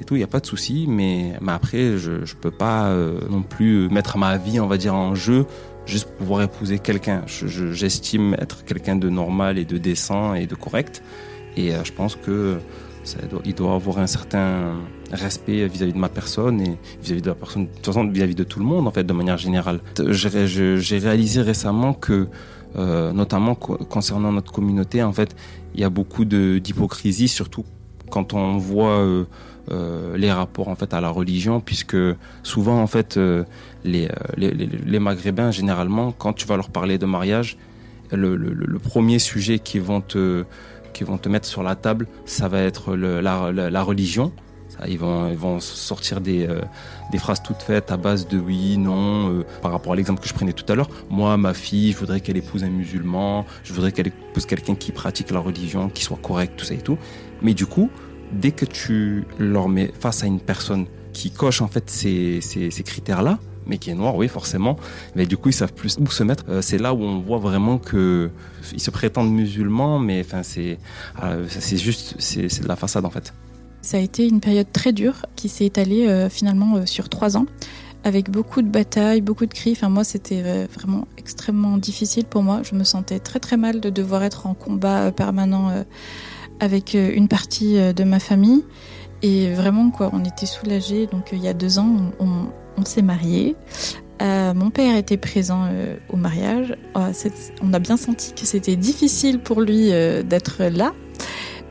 et 0.00 0.04
tout, 0.04 0.14
il 0.14 0.18
n'y 0.18 0.24
a 0.24 0.28
pas 0.28 0.40
de 0.40 0.46
souci. 0.46 0.86
Mais, 0.88 1.32
mais 1.40 1.52
après, 1.52 1.96
je 1.96 2.12
ne 2.12 2.40
peux 2.40 2.50
pas 2.50 2.94
non 3.30 3.42
plus 3.42 3.88
mettre 3.88 4.18
ma 4.18 4.36
vie, 4.36 4.60
on 4.60 4.66
va 4.66 4.76
dire, 4.76 4.94
en 4.94 5.14
jeu 5.14 5.46
juste 5.86 6.06
pour 6.08 6.16
pouvoir 6.16 6.42
épouser 6.42 6.78
quelqu'un. 6.78 7.22
J'estime 7.26 8.34
être 8.34 8.66
quelqu'un 8.66 8.96
de 8.96 9.08
normal 9.08 9.56
et 9.56 9.64
de 9.64 9.78
décent 9.78 10.34
et 10.34 10.46
de 10.46 10.54
correct. 10.54 11.02
Et 11.56 11.70
je 11.82 11.92
pense 11.92 12.16
que 12.16 12.58
il 13.44 13.54
doit 13.54 13.74
avoir 13.74 13.98
un 13.98 14.06
certain 14.06 14.76
respect 15.12 15.66
vis-à-vis 15.68 15.92
de 15.92 15.98
ma 15.98 16.08
personne 16.08 16.60
et 16.60 16.78
vis-à-vis 17.02 17.22
de 17.22 17.28
la 17.28 17.34
personne, 17.34 17.66
de 17.66 17.70
toute 17.70 17.86
façon 17.86 18.06
vis-à-vis 18.08 18.34
de 18.34 18.44
tout 18.44 18.58
le 18.58 18.64
monde 18.64 18.86
en 18.86 18.90
fait, 18.90 19.04
de 19.04 19.12
manière 19.12 19.38
générale. 19.38 19.80
J'ai 19.98 20.98
réalisé 20.98 21.42
récemment 21.42 21.92
que, 21.92 22.28
euh, 22.76 23.12
notamment 23.12 23.54
concernant 23.54 24.32
notre 24.32 24.52
communauté, 24.52 25.02
en 25.02 25.12
fait, 25.12 25.34
il 25.74 25.80
y 25.80 25.84
a 25.84 25.90
beaucoup 25.90 26.24
d'hypocrisie, 26.24 27.28
surtout 27.28 27.64
quand 28.10 28.32
on 28.32 28.58
voit 28.58 28.98
euh, 28.98 29.24
euh, 29.70 30.16
les 30.16 30.30
rapports 30.30 30.68
en 30.68 30.74
fait 30.74 30.94
à 30.94 31.00
la 31.00 31.08
religion, 31.08 31.60
puisque 31.60 31.96
souvent 32.42 32.80
en 32.80 32.86
fait 32.86 33.18
les, 33.84 34.08
les, 34.36 34.98
Maghrébins 34.98 35.50
généralement, 35.50 36.12
quand 36.12 36.32
tu 36.32 36.46
vas 36.46 36.56
leur 36.56 36.70
parler 36.70 36.98
de 36.98 37.06
mariage, 37.06 37.56
le, 38.12 38.36
le, 38.36 38.52
le 38.52 38.78
premier 38.78 39.18
sujet 39.18 39.58
qu'ils 39.58 39.82
vont 39.82 40.00
te 40.00 40.44
qui 40.94 41.04
vont 41.04 41.18
te 41.18 41.28
mettre 41.28 41.46
sur 41.46 41.62
la 41.62 41.74
table, 41.74 42.06
ça 42.24 42.48
va 42.48 42.60
être 42.60 42.94
la, 42.96 43.82
religion. 43.82 44.32
Ils, 44.88 44.98
vont, 44.98 45.30
ils 45.30 45.36
vont 45.36 45.60
sortir 45.60 46.20
des, 46.20 46.48
euh, 46.48 46.60
des 47.12 47.18
phrases 47.18 47.42
toutes 47.42 47.62
faites 47.62 47.92
à 47.92 47.96
base 47.96 48.26
de 48.26 48.38
oui, 48.38 48.76
non, 48.76 49.30
euh, 49.30 49.44
par 49.62 49.70
rapport 49.70 49.92
à 49.92 49.96
l'exemple 49.96 50.20
que 50.20 50.28
je 50.28 50.34
prenais 50.34 50.52
tout 50.52 50.64
à 50.72 50.74
l'heure. 50.74 50.88
Moi, 51.10 51.36
ma 51.36 51.54
fille, 51.54 51.92
je 51.92 51.98
voudrais 51.98 52.20
qu'elle 52.20 52.36
épouse 52.36 52.64
un 52.64 52.70
musulman, 52.70 53.46
je 53.62 53.72
voudrais 53.72 53.92
qu'elle 53.92 54.08
épouse 54.08 54.46
quelqu'un 54.46 54.74
qui 54.74 54.90
pratique 54.90 55.30
la 55.30 55.38
religion, 55.38 55.90
qui 55.90 56.02
soit 56.02 56.18
correct, 56.20 56.54
tout 56.56 56.64
ça 56.64 56.74
et 56.74 56.78
tout. 56.78 56.98
Mais 57.40 57.54
du 57.54 57.66
coup, 57.66 57.88
dès 58.32 58.50
que 58.50 58.64
tu 58.64 59.26
leur 59.38 59.68
mets 59.68 59.92
face 60.00 60.24
à 60.24 60.26
une 60.26 60.40
personne 60.40 60.86
qui 61.12 61.30
coche 61.30 61.62
en 61.62 61.68
fait 61.68 61.88
ces, 61.88 62.40
ces, 62.40 62.72
ces 62.72 62.82
critères-là, 62.82 63.38
mais 63.66 63.78
qui 63.78 63.90
est 63.90 63.94
noir, 63.94 64.16
oui, 64.16 64.28
forcément. 64.28 64.76
Mais 65.14 65.26
du 65.26 65.36
coup, 65.36 65.48
ils 65.48 65.54
savent 65.54 65.72
plus 65.72 65.98
où 65.98 66.06
se 66.10 66.22
mettre. 66.22 66.44
Euh, 66.48 66.62
c'est 66.62 66.78
là 66.78 66.94
où 66.94 67.02
on 67.02 67.20
voit 67.20 67.38
vraiment 67.38 67.78
que 67.78 68.30
ils 68.72 68.80
se 68.80 68.90
prétendent 68.90 69.32
musulmans, 69.32 69.98
mais 69.98 70.20
enfin, 70.20 70.42
c'est 70.42 70.78
euh, 71.22 71.46
juste 71.72 72.16
c'est 72.18 72.62
de 72.62 72.68
la 72.68 72.76
façade 72.76 73.04
en 73.04 73.10
fait. 73.10 73.32
Ça 73.82 73.98
a 73.98 74.00
été 74.00 74.26
une 74.26 74.40
période 74.40 74.68
très 74.72 74.92
dure 74.92 75.26
qui 75.36 75.48
s'est 75.48 75.66
étalée 75.66 76.06
euh, 76.06 76.30
finalement 76.30 76.86
sur 76.86 77.10
trois 77.10 77.36
ans, 77.36 77.44
avec 78.02 78.30
beaucoup 78.30 78.62
de 78.62 78.68
batailles, 78.68 79.20
beaucoup 79.20 79.46
de 79.46 79.52
cris. 79.52 79.72
Enfin, 79.72 79.90
moi, 79.90 80.04
c'était 80.04 80.66
vraiment 80.66 81.06
extrêmement 81.18 81.76
difficile 81.76 82.24
pour 82.24 82.42
moi. 82.42 82.62
Je 82.62 82.74
me 82.74 82.84
sentais 82.84 83.18
très 83.18 83.40
très 83.40 83.56
mal 83.56 83.80
de 83.80 83.90
devoir 83.90 84.22
être 84.22 84.46
en 84.46 84.54
combat 84.54 85.12
permanent 85.12 85.84
avec 86.60 86.94
une 86.94 87.28
partie 87.28 87.74
de 87.74 88.04
ma 88.04 88.20
famille. 88.20 88.64
Et 89.22 89.52
vraiment, 89.52 89.90
quoi, 89.90 90.10
on 90.12 90.22
était 90.24 90.46
soulagés. 90.46 91.06
Donc, 91.06 91.30
il 91.32 91.42
y 91.42 91.48
a 91.48 91.54
deux 91.54 91.78
ans, 91.78 92.12
on 92.20 92.46
s'est 92.84 93.02
mariés. 93.02 93.54
Euh, 94.22 94.54
mon 94.54 94.70
père 94.70 94.96
était 94.96 95.16
présent 95.16 95.66
euh, 95.68 95.96
au 96.08 96.16
mariage. 96.16 96.76
Euh, 96.96 97.12
on 97.62 97.72
a 97.72 97.78
bien 97.78 97.96
senti 97.96 98.32
que 98.32 98.46
c'était 98.46 98.76
difficile 98.76 99.40
pour 99.40 99.60
lui 99.60 99.90
d'être 100.24 100.64
là. 100.64 100.92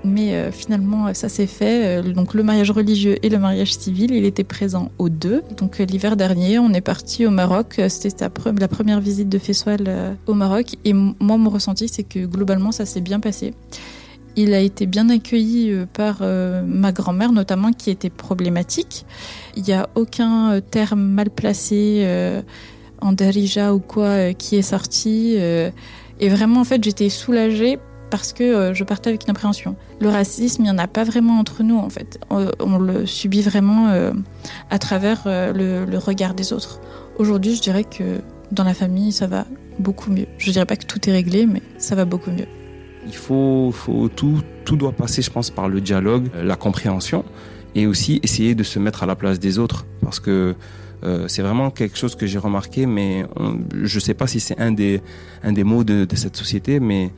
Mais 0.05 0.51
finalement, 0.51 1.13
ça 1.13 1.29
s'est 1.29 1.47
fait. 1.47 2.03
donc 2.03 2.33
le 2.33 2.43
mariage 2.43 2.71
religieux 2.71 3.15
et 3.23 3.29
le 3.29 3.39
mariage 3.39 3.73
civil, 3.73 4.11
il 4.11 4.25
était 4.25 4.43
présent 4.43 4.91
aux 4.97 5.07
deux. 5.07 5.43
Donc 5.55 5.77
l'hiver 5.77 6.17
dernier, 6.17 6.59
on 6.59 6.73
est 6.73 6.81
parti 6.81 7.25
au 7.25 7.29
Maroc. 7.29 7.79
C'était 7.87 8.25
la 8.59 8.67
première 8.67 8.99
visite 8.99 9.29
de 9.29 9.37
Fessoal 9.37 10.17
au 10.27 10.33
Maroc. 10.33 10.75
Et 10.83 10.91
moi, 10.91 11.37
mon 11.37 11.49
ressenti, 11.49 11.87
c'est 11.87 12.03
que 12.03 12.25
globalement, 12.25 12.73
ça 12.73 12.85
s'est 12.85 12.99
bien 12.99 13.21
passé. 13.21 13.53
Il 14.35 14.53
a 14.53 14.59
été 14.59 14.85
bien 14.85 15.09
accueilli 15.09 15.71
euh, 15.71 15.85
par 15.85 16.19
euh, 16.21 16.63
ma 16.65 16.91
grand-mère 16.91 17.31
notamment 17.31 17.71
qui 17.71 17.89
était 17.89 18.09
problématique. 18.09 19.05
Il 19.55 19.63
n'y 19.63 19.73
a 19.73 19.89
aucun 19.95 20.53
euh, 20.53 20.61
terme 20.61 21.01
mal 21.01 21.29
placé 21.29 21.63
en 23.01 23.11
darija 23.11 23.73
ou 23.73 23.79
quoi 23.79 24.33
qui 24.33 24.55
est 24.55 24.61
sorti. 24.61 25.35
et 25.35 26.29
vraiment 26.29 26.61
en 26.61 26.63
fait 26.63 26.83
j'étais 26.83 27.09
soulagée 27.09 27.77
parce 28.09 28.31
que 28.31 28.73
je 28.73 28.83
partais 28.83 29.09
avec 29.09 29.23
une 29.23 29.31
appréhension. 29.31 29.75
Le 29.99 30.09
racisme, 30.09 30.61
il 30.61 30.65
n'y 30.65 30.71
en 30.71 30.77
a 30.77 30.87
pas 30.87 31.03
vraiment 31.03 31.39
entre 31.39 31.63
nous 31.63 31.77
en 31.77 31.89
fait. 31.89 32.19
On, 32.29 32.77
le 32.77 33.05
subit 33.05 33.41
vraiment 33.41 33.91
à 34.69 34.79
travers 34.79 35.23
le, 35.25 35.85
le 35.85 35.97
regard 35.97 36.33
des 36.33 36.53
autres. 36.53 36.79
Aujourd'hui 37.17 37.55
je 37.55 37.61
dirais 37.61 37.83
que 37.83 38.21
dans 38.51 38.63
la 38.63 38.73
famille 38.73 39.11
ça 39.11 39.27
va 39.27 39.45
beaucoup 39.79 40.11
mieux. 40.11 40.27
Je 40.37 40.51
dirais 40.51 40.65
pas 40.65 40.77
que 40.77 40.85
tout 40.85 41.09
est 41.09 41.11
réglé 41.13 41.45
mais 41.45 41.61
ça 41.77 41.95
va 41.95 42.05
beaucoup 42.05 42.31
mieux. 42.31 42.47
Il 43.05 43.15
faut, 43.15 43.71
faut 43.73 44.09
tout, 44.09 44.41
tout 44.65 44.75
doit 44.75 44.91
passer, 44.91 45.21
je 45.21 45.29
pense, 45.29 45.49
par 45.49 45.67
le 45.69 45.81
dialogue, 45.81 46.29
euh, 46.35 46.43
la 46.43 46.55
compréhension, 46.55 47.25
et 47.75 47.87
aussi 47.87 48.19
essayer 48.23 48.55
de 48.55 48.63
se 48.63 48.79
mettre 48.79 49.03
à 49.03 49.05
la 49.05 49.15
place 49.15 49.39
des 49.39 49.59
autres, 49.59 49.85
parce 50.01 50.19
que 50.19 50.55
euh, 51.03 51.27
c'est 51.27 51.41
vraiment 51.41 51.69
quelque 51.69 51.97
chose 51.97 52.15
que 52.15 52.25
j'ai 52.25 52.37
remarqué, 52.39 52.85
mais 52.85 53.25
je 53.73 53.95
ne 53.95 53.99
sais 53.99 54.13
pas 54.13 54.27
si 54.27 54.39
c'est 54.39 54.57
un 54.59 54.71
des, 54.71 55.01
un 55.43 55.51
des 55.51 55.63
mots 55.63 55.83
de, 55.83 56.05
de 56.05 56.15
cette 56.15 56.37
société, 56.37 56.79
mais 56.79 57.11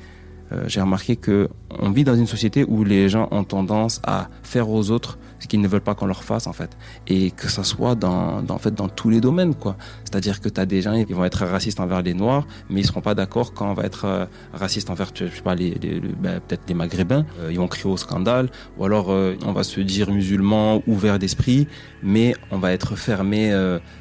euh, 0.52 0.64
j'ai 0.68 0.82
remarqué 0.82 1.16
que 1.16 1.50
on 1.80 1.90
vit 1.92 2.04
dans 2.04 2.16
une 2.16 2.28
société 2.28 2.64
où 2.68 2.84
les 2.84 3.10
gens 3.10 3.28
ont 3.32 3.44
tendance 3.44 4.00
à 4.04 4.30
faire 4.44 4.70
aux 4.70 4.92
autres 4.92 5.18
ce 5.40 5.48
qu'ils 5.48 5.60
ne 5.60 5.68
veulent 5.68 5.82
pas 5.82 5.96
qu'on 5.96 6.06
leur 6.06 6.24
fasse 6.24 6.48
en 6.48 6.54
fait. 6.54 6.78
Et 7.08 7.32
que 7.32 7.50
ça 7.50 7.64
soit 7.64 7.96
dans, 7.96 8.44
en 8.48 8.58
fait 8.58 8.74
dans 8.74 8.88
tous 8.88 9.10
les 9.10 9.22
domaines 9.22 9.56
quoi. 9.56 9.75
C'est-à-dire 10.04 10.40
que 10.42 10.50
tu 10.50 10.62
as 10.62 10.66
des 10.66 10.82
gens 10.82 11.04
qui 11.04 11.14
vont 11.14 11.25
être 11.25 11.46
racistes 11.46 11.80
envers 11.80 12.02
les 12.02 12.14
noirs 12.14 12.48
mais 12.70 12.82
ils 12.82 12.86
seront 12.86 13.02
pas 13.02 13.16
d'accord 13.16 13.54
quand 13.54 13.70
on 13.70 13.74
va 13.74 13.84
être 13.84 14.06
euh, 14.06 14.25
raciste 14.54 14.90
envers 14.90 15.10
je 15.14 15.25
sais 15.25 15.42
pas 15.42 15.56
les, 15.56 15.75
ben, 16.20 16.40
peut-être 16.40 16.64
les 16.68 16.75
maghrébins. 16.75 17.25
Euh, 17.40 17.50
ils 17.52 17.58
vont 17.58 17.68
crier 17.68 17.90
au 17.90 17.98
scandale. 17.98 18.50
Ou 18.78 18.86
alors 18.86 19.10
on 19.10 19.52
va 19.52 19.64
se 19.64 19.82
dire 19.82 20.12
musulman 20.12 20.84
ouvert 20.88 21.20
d'esprit 21.20 21.68
mais 22.04 22.36
on 22.52 22.58
va 22.58 22.72
être 22.72 22.96
fermé 22.96 23.52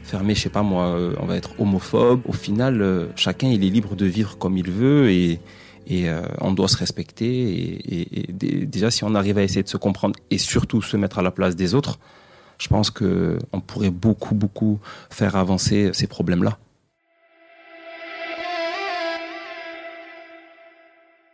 fermé 0.02 0.34
je 0.34 0.40
sais 0.40 0.48
pas 0.50 0.62
moi 0.62 0.96
on 1.18 1.26
va 1.26 1.36
être 1.36 1.58
homophobe. 1.58 2.20
Au 2.26 2.32
final 2.32 3.08
chacun 3.16 3.48
il 3.48 3.64
est 3.64 3.70
libre 3.70 3.96
de 3.96 4.06
vivre 4.06 4.36
comme 4.38 4.56
il 4.58 4.70
veut 4.70 5.10
et 5.10 5.40
et 5.86 6.08
euh, 6.08 6.22
on 6.40 6.52
doit 6.52 6.68
se 6.68 6.76
respecter. 6.76 8.16
Et, 8.16 8.32
déjà, 8.32 8.90
si 8.90 9.04
on 9.04 9.14
arrive 9.14 9.38
à 9.38 9.42
essayer 9.42 9.62
de 9.62 9.68
se 9.68 9.76
comprendre 9.76 10.14
et 10.30 10.38
surtout 10.38 10.82
se 10.82 10.96
mettre 10.96 11.18
à 11.18 11.22
la 11.22 11.30
place 11.30 11.56
des 11.56 11.74
autres, 11.74 11.98
je 12.58 12.68
pense 12.68 12.90
que 12.90 13.38
on 13.52 13.60
pourrait 13.60 13.90
beaucoup, 13.90 14.34
beaucoup 14.34 14.78
faire 15.10 15.36
avancer 15.36 15.90
ces 15.92 16.06
problèmes-là. 16.06 16.58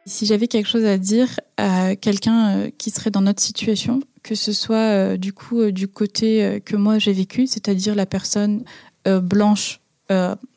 Si 0.06 0.26
j'avais 0.26 0.48
quelque 0.48 0.66
chose 0.66 0.86
à 0.86 0.98
dire 0.98 1.38
à 1.56 1.94
quelqu'un 1.94 2.56
euh, 2.56 2.70
qui 2.76 2.90
serait 2.90 3.10
dans 3.10 3.20
notre 3.20 3.42
situation, 3.42 4.00
que 4.22 4.34
ce 4.34 4.52
soit 4.52 5.16
du 5.16 5.32
coup 5.32 5.70
du 5.70 5.88
côté 5.88 6.60
que 6.64 6.76
moi 6.76 6.98
j'ai 6.98 7.12
vécu, 7.12 7.46
c'est-à-dire 7.46 7.94
la 7.94 8.06
personne 8.06 8.64
blanche 9.06 9.80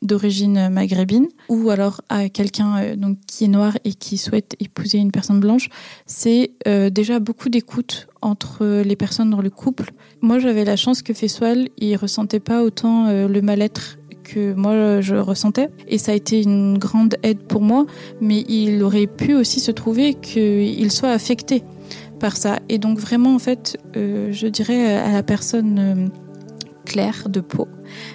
d'origine 0.02 0.68
maghrébine, 0.68 1.28
ou 1.48 1.70
alors 1.70 2.00
à 2.08 2.28
quelqu'un 2.28 2.96
donc 2.96 3.18
qui 3.26 3.44
est 3.44 3.48
noir 3.48 3.76
et 3.84 3.94
qui 3.94 4.18
souhaite 4.18 4.56
épouser 4.60 4.98
une 4.98 5.12
personne 5.12 5.40
blanche, 5.40 5.68
c'est 6.06 6.52
déjà 6.90 7.20
beaucoup 7.20 7.48
d'écoute 7.48 8.08
entre 8.20 8.82
les 8.82 8.96
personnes 8.96 9.30
dans 9.30 9.42
le 9.42 9.50
couple. 9.50 9.92
Moi, 10.22 10.38
j'avais 10.38 10.64
la 10.64 10.76
chance 10.76 11.02
que 11.02 11.12
Fessoal, 11.12 11.68
il 11.78 11.94
ressentait 11.96 12.40
pas 12.40 12.62
autant 12.62 13.10
le 13.10 13.40
mal-être 13.40 13.98
que 14.24 14.54
moi 14.54 15.00
je 15.00 15.14
ressentais. 15.14 15.68
Et 15.86 15.98
ça 15.98 16.12
a 16.12 16.14
été 16.14 16.42
une 16.42 16.78
grande 16.78 17.16
aide 17.22 17.40
pour 17.40 17.60
moi, 17.60 17.86
mais 18.20 18.40
il 18.48 18.82
aurait 18.82 19.06
pu 19.06 19.34
aussi 19.34 19.60
se 19.60 19.70
trouver 19.70 20.14
qu'il 20.14 20.90
soit 20.90 21.10
affecté 21.10 21.62
par 22.18 22.36
ça. 22.36 22.58
Et 22.68 22.78
donc 22.78 22.98
vraiment, 22.98 23.34
en 23.34 23.38
fait, 23.38 23.76
euh, 23.96 24.32
je 24.32 24.46
dirais 24.46 24.96
à 24.96 25.12
la 25.12 25.22
personne 25.22 26.10
euh, 26.84 26.90
claire 26.90 27.28
de 27.28 27.40
peau 27.40 27.68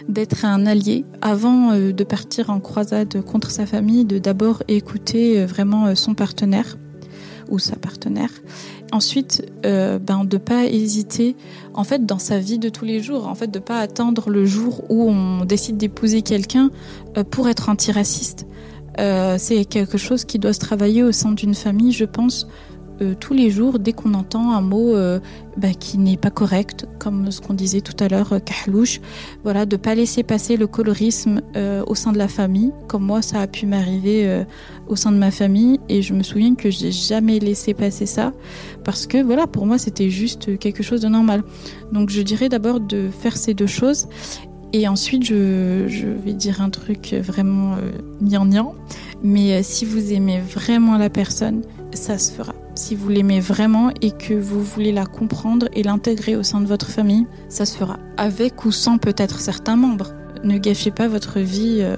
d'être 0.07 0.45
un 0.45 0.65
allié 0.65 1.05
avant 1.21 1.71
euh, 1.71 1.91
de 1.91 2.03
partir 2.03 2.49
en 2.49 2.59
croisade 2.59 3.21
contre 3.21 3.51
sa 3.51 3.65
famille, 3.65 4.05
de 4.05 4.19
d'abord 4.19 4.63
écouter 4.67 5.45
vraiment 5.45 5.95
son 5.95 6.13
partenaire 6.13 6.77
ou 7.49 7.59
sa 7.59 7.75
partenaire 7.75 8.31
Ensuite, 8.91 9.45
euh, 9.65 9.99
ben, 9.99 10.25
de 10.25 10.38
pas 10.38 10.65
hésiter, 10.65 11.35
en 11.75 11.83
fait, 11.83 12.05
dans 12.05 12.17
sa 12.17 12.39
vie 12.39 12.57
de 12.57 12.69
tous 12.69 12.85
les 12.85 13.01
jours, 13.01 13.27
en 13.27 13.35
fait, 13.35 13.47
de 13.47 13.59
pas 13.59 13.79
attendre 13.79 14.29
le 14.31 14.45
jour 14.45 14.83
où 14.89 15.09
on 15.09 15.45
décide 15.45 15.77
d'épouser 15.77 16.23
quelqu'un 16.23 16.71
euh, 17.17 17.23
pour 17.23 17.47
être 17.47 17.69
antiraciste. 17.69 18.47
Euh, 18.99 19.35
c'est 19.38 19.65
quelque 19.65 19.99
chose 19.99 20.25
qui 20.25 20.39
doit 20.39 20.53
se 20.53 20.59
travailler 20.59 21.03
au 21.03 21.11
sein 21.11 21.31
d'une 21.31 21.53
famille, 21.53 21.91
je 21.91 22.05
pense, 22.05 22.47
euh, 23.01 23.13
tous 23.20 23.34
les 23.34 23.50
jours 23.50 23.79
dès 23.79 23.94
qu'on 23.94 24.13
entend 24.13 24.51
un 24.53 24.62
mot 24.62 24.96
euh, 24.96 25.20
bah, 25.58 25.74
qui 25.77 25.98
n'est 25.98 26.18
pas 26.18 26.29
correct, 26.29 26.88
comme 27.00 27.32
ce 27.32 27.41
qu'on 27.41 27.53
disait 27.53 27.82
tout 27.82 27.96
à 28.03 28.08
l'heure, 28.08 28.34
euh, 28.34 28.39
kahlouche. 28.39 29.00
Voilà, 29.44 29.65
de 29.65 29.77
pas 29.77 29.96
laisser 29.96 30.24
passer 30.24 30.58
le 30.58 30.68
colorisme 30.68 31.41
au 31.88 31.96
sein 31.96 32.12
de 32.12 32.18
la 32.18 32.27
famille, 32.27 32.72
comme 32.88 33.03
moi 33.03 33.22
ça 33.22 33.41
a 33.41 33.48
pu 33.48 33.65
m'arriver 33.65 34.44
au 34.88 34.96
sein 34.96 35.12
de 35.12 35.18
ma 35.18 35.32
famille, 35.32 35.79
et 35.89 36.01
je 36.01 36.13
me 36.13 36.24
souviens 36.24 36.56
que 36.56 36.70
j'ai 36.70 36.91
jamais 36.91 37.39
laissé 37.39 37.74
passer 37.74 38.06
ça 38.06 38.34
parce 38.84 39.08
que 39.08 39.22
voilà, 39.22 39.48
pour 39.48 39.65
moi 39.65 39.77
c'était 39.77 40.10
juste 40.10 40.58
quelque 40.60 40.84
chose 40.84 41.01
de 41.01 41.08
normal. 41.08 41.44
Donc 41.91 42.10
je 42.10 42.22
dirais 42.22 42.50
d'abord 42.50 42.79
de 42.79 43.10
faire 43.10 43.38
ces 43.38 43.53
deux 43.53 43.68
choses. 43.68 44.08
Et 44.72 44.88
ensuite, 44.88 45.24
je, 45.25 46.08
vais 46.24 46.34
dire 46.34 46.62
un 46.62 46.70
truc 46.70 47.15
vraiment 47.24 47.75
euh, 47.75 48.70
mais 49.24 49.63
si 49.63 49.86
vous 49.86 50.13
aimez 50.13 50.39
vraiment 50.39 50.98
la 50.98 51.10
personne, 51.10 51.63
ça 51.91 52.18
se 52.18 52.32
fera 52.32 52.53
si 52.79 52.95
vous 52.95 53.09
l'aimez 53.09 53.41
vraiment 53.41 53.91
et 54.01 54.12
que 54.12 54.33
vous 54.33 54.63
voulez 54.63 54.93
la 54.93 55.05
comprendre 55.05 55.67
et 55.74 55.83
l'intégrer 55.83 56.38
au 56.38 56.43
sein 56.43 56.62
de 56.62 56.65
votre 56.65 56.88
famille, 56.88 57.27
ça 57.50 57.65
se 57.65 57.77
fera. 57.77 58.00
Avec 58.15 58.63
ou 58.63 58.71
sans 58.71 58.98
peut-être 58.98 59.41
certains 59.41 59.75
membres. 59.75 60.13
Ne 60.45 60.57
gâchez 60.57 60.89
pas 60.89 61.09
votre 61.09 61.39
vie 61.39 61.79
euh, 61.81 61.98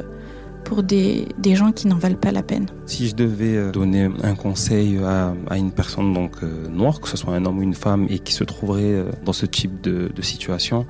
pour 0.66 0.82
des, 0.82 1.28
des 1.38 1.56
gens 1.56 1.72
qui 1.72 1.88
n'en 1.88 1.98
valent 1.98 2.18
pas 2.18 2.32
la 2.32 2.42
peine. 2.42 2.66
Si 2.88 3.08
je 3.08 3.14
devais 3.14 3.56
euh, 3.56 3.72
donner 3.72 4.10
un 4.24 4.34
conseil 4.34 4.98
à, 4.98 5.36
à 5.48 5.58
une 5.58 5.72
personne 5.72 6.14
donc 6.14 6.32
euh, 6.42 6.68
noire, 6.68 7.00
que 7.00 7.08
ce 7.08 7.16
soit 7.16 7.36
un 7.36 7.46
homme 7.46 7.60
ou 7.60 7.62
une 7.62 7.76
femme, 7.76 8.08
et 8.10 8.18
qui 8.18 8.34
se 8.34 8.44
trouverait 8.44 9.06
dans 9.24 9.34
ce 9.34 9.46
type 9.46 9.82
de, 9.82 10.12
de 10.14 10.22
situation, 10.24 10.88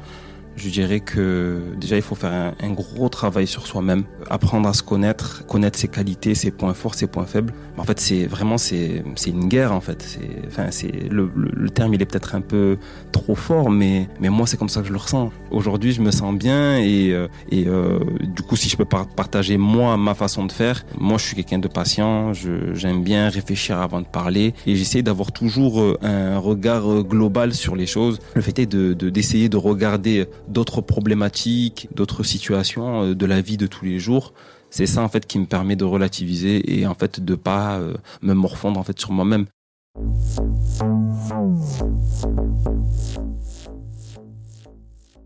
je 0.55 0.69
dirais 0.69 0.99
que 0.99 1.61
déjà 1.77 1.95
il 1.95 2.01
faut 2.01 2.15
faire 2.15 2.53
un, 2.59 2.71
gros 2.71 3.09
travail 3.09 3.47
sur 3.47 3.67
soi-même, 3.67 4.03
apprendre 4.29 4.67
à 4.67 4.73
se 4.73 4.83
connaître, 4.83 5.45
connaître 5.47 5.77
ses 5.77 5.87
qualités, 5.87 6.35
ses 6.35 6.51
points 6.51 6.73
forts, 6.73 6.95
ses 6.95 7.07
points 7.07 7.25
faibles. 7.25 7.53
En 7.77 7.83
fait, 7.83 7.99
c'est 7.99 8.25
vraiment 8.25 8.57
c'est 8.57 9.03
une 9.27 9.47
guerre 9.47 9.71
en 9.73 9.81
fait. 9.81 10.19
Enfin 10.47 10.67
c'est 10.71 11.09
le, 11.09 11.31
le, 11.35 11.69
terme 11.69 11.93
il 11.93 12.01
est 12.01 12.05
peut-être 12.05 12.35
un 12.35 12.41
peu 12.41 12.77
trop 13.11 13.35
fort, 13.35 13.69
mais 13.69 14.07
mais 14.19 14.29
moi 14.29 14.45
c'est 14.45 14.57
comme 14.57 14.69
ça 14.69 14.81
que 14.81 14.87
je 14.87 14.91
le 14.91 14.97
ressens. 14.97 15.31
Aujourd'hui, 15.51 15.91
je 15.91 16.01
me 16.01 16.11
sens 16.11 16.35
bien 16.35 16.77
et 16.77 17.11
euh, 17.11 17.27
et 17.49 17.65
euh, 17.67 17.99
du 18.21 18.41
coup 18.41 18.55
si 18.55 18.69
je 18.69 18.77
peux 18.77 18.85
partager 18.85 19.57
moi 19.57 19.97
ma 19.97 20.13
façon 20.13 20.45
de 20.45 20.51
faire, 20.51 20.83
moi 20.97 21.17
je 21.17 21.25
suis 21.25 21.35
quelqu'un 21.35 21.59
de 21.59 21.67
patient, 21.67 22.33
j'aime 22.33 23.03
bien 23.03 23.29
réfléchir 23.29 23.79
avant 23.79 24.01
de 24.01 24.05
parler 24.05 24.53
et 24.67 24.75
j'essaie 24.75 25.01
d'avoir 25.01 25.31
toujours 25.31 25.81
euh, 25.81 25.97
un 26.01 26.37
regard 26.37 27.03
global 27.03 27.53
sur 27.53 27.75
les 27.75 27.85
choses. 27.85 28.19
Le 28.35 28.41
fait 28.41 28.59
est 28.59 28.65
de 28.65 28.93
d'essayer 29.09 29.49
de, 29.49 29.53
de 29.53 29.57
regarder 29.57 30.27
d'autres 30.47 30.81
problématiques, 30.81 31.87
d'autres 31.93 32.23
situations 32.23 33.03
euh, 33.03 33.15
de 33.15 33.25
la 33.25 33.41
vie 33.41 33.57
de 33.57 33.67
tous 33.67 33.85
les 33.85 33.99
jours. 33.99 34.33
C'est 34.69 34.85
ça 34.85 35.01
en 35.01 35.09
fait 35.09 35.25
qui 35.25 35.39
me 35.39 35.45
permet 35.45 35.75
de 35.75 35.83
relativiser 35.83 36.79
et 36.79 36.87
en 36.87 36.93
fait 36.93 37.19
de 37.23 37.35
pas 37.35 37.77
euh, 37.77 37.93
me 38.21 38.33
morfondre 38.33 38.79
en 38.79 38.83
fait 38.83 38.99
sur 38.99 39.11
moi-même. 39.11 39.45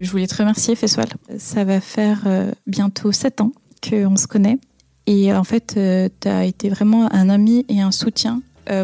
Je 0.02 0.12
voulais 0.12 0.28
te 0.28 0.36
remercier 0.36 0.76
Fessoal. 0.76 1.08
Ça 1.38 1.64
va 1.64 1.80
faire 1.80 2.24
euh, 2.26 2.52
bientôt 2.68 3.12
sept 3.12 3.42
ans 3.42 3.52
qu'on 3.88 4.16
se 4.18 4.28
connaît 4.28 4.58
et 5.06 5.32
en 5.34 5.44
fait 5.44 5.78
tu 6.20 6.28
as 6.28 6.46
été 6.46 6.70
vraiment 6.70 7.12
un 7.14 7.30
ami 7.30 7.66
et 7.70 7.82
un 7.82 7.92
soutien 7.92 8.42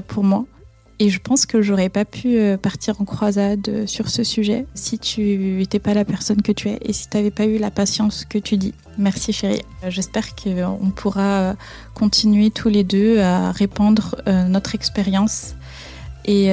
pour 0.08 0.24
moi 0.24 0.46
et 1.02 1.10
je 1.10 1.20
pense 1.20 1.48
que 1.48 1.64
j'aurais 1.64 1.90
pas 1.90 2.06
pu 2.06 2.38
euh, 2.38 2.58
partir 2.58 3.02
en 3.02 3.06
croisade 3.06 3.68
euh, 3.70 3.88
sur 3.88 4.08
ce 4.08 4.24
sujet 4.24 4.68
si 4.76 5.00
tu 5.00 5.56
n'étais 5.58 5.80
pas 5.80 5.96
la 5.96 6.06
personne 6.06 6.44
que 6.44 6.52
tu 6.52 6.70
es 6.70 6.78
et 6.80 6.94
si 6.94 7.10
tu 7.10 7.18
n'avais 7.18 7.32
pas 7.32 7.46
eu 7.46 7.58
la 7.58 7.72
patience 7.72 8.24
que 8.24 8.38
tu 8.38 8.56
dis. 8.56 8.76
Merci 9.00 9.34
chérie. 9.34 9.64
Euh, 9.84 9.90
j'espère 9.90 10.36
qu'on 10.36 10.92
pourra 10.96 11.56
continuer 11.96 12.52
tous 12.52 12.70
les 12.70 12.84
deux 12.84 13.20
à 13.20 13.52
répandre 13.52 14.16
notre 14.28 14.76
expérience 14.76 15.56
et, 16.26 16.52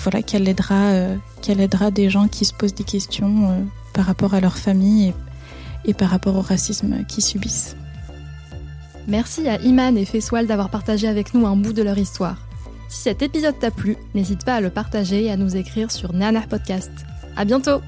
voilà 0.00 0.22
qu'elle 0.22 0.46
aidera, 0.46 0.92
aidera 1.48 1.90
des 1.90 2.10
gens 2.10 2.28
qui 2.28 2.44
se 2.44 2.52
posent 2.52 2.74
des 2.74 2.84
questions 2.84 3.66
par 3.94 4.04
rapport 4.04 4.34
à 4.34 4.40
leur 4.40 4.58
famille 4.58 5.14
et, 5.86 5.94
par 5.94 6.10
rapport 6.10 6.36
au 6.36 6.42
racisme 6.42 7.06
qu'ils 7.06 7.24
subissent. 7.24 7.74
Merci 9.08 9.48
à 9.48 9.58
Iman 9.62 9.96
et 9.96 10.04
Fessoal 10.04 10.46
d'avoir 10.46 10.68
partagé 10.68 11.08
avec 11.08 11.32
nous 11.32 11.46
un 11.46 11.56
bout 11.56 11.72
de 11.72 11.82
leur 11.82 11.96
histoire. 11.96 12.43
Si 12.94 13.02
cet 13.02 13.22
épisode 13.22 13.58
t'a 13.58 13.72
plu, 13.72 13.96
n'hésite 14.14 14.44
pas 14.44 14.54
à 14.54 14.60
le 14.60 14.70
partager 14.70 15.24
et 15.24 15.30
à 15.32 15.36
nous 15.36 15.56
écrire 15.56 15.90
sur 15.90 16.12
Nana 16.12 16.42
Podcast. 16.42 16.92
À 17.36 17.44
bientôt! 17.44 17.80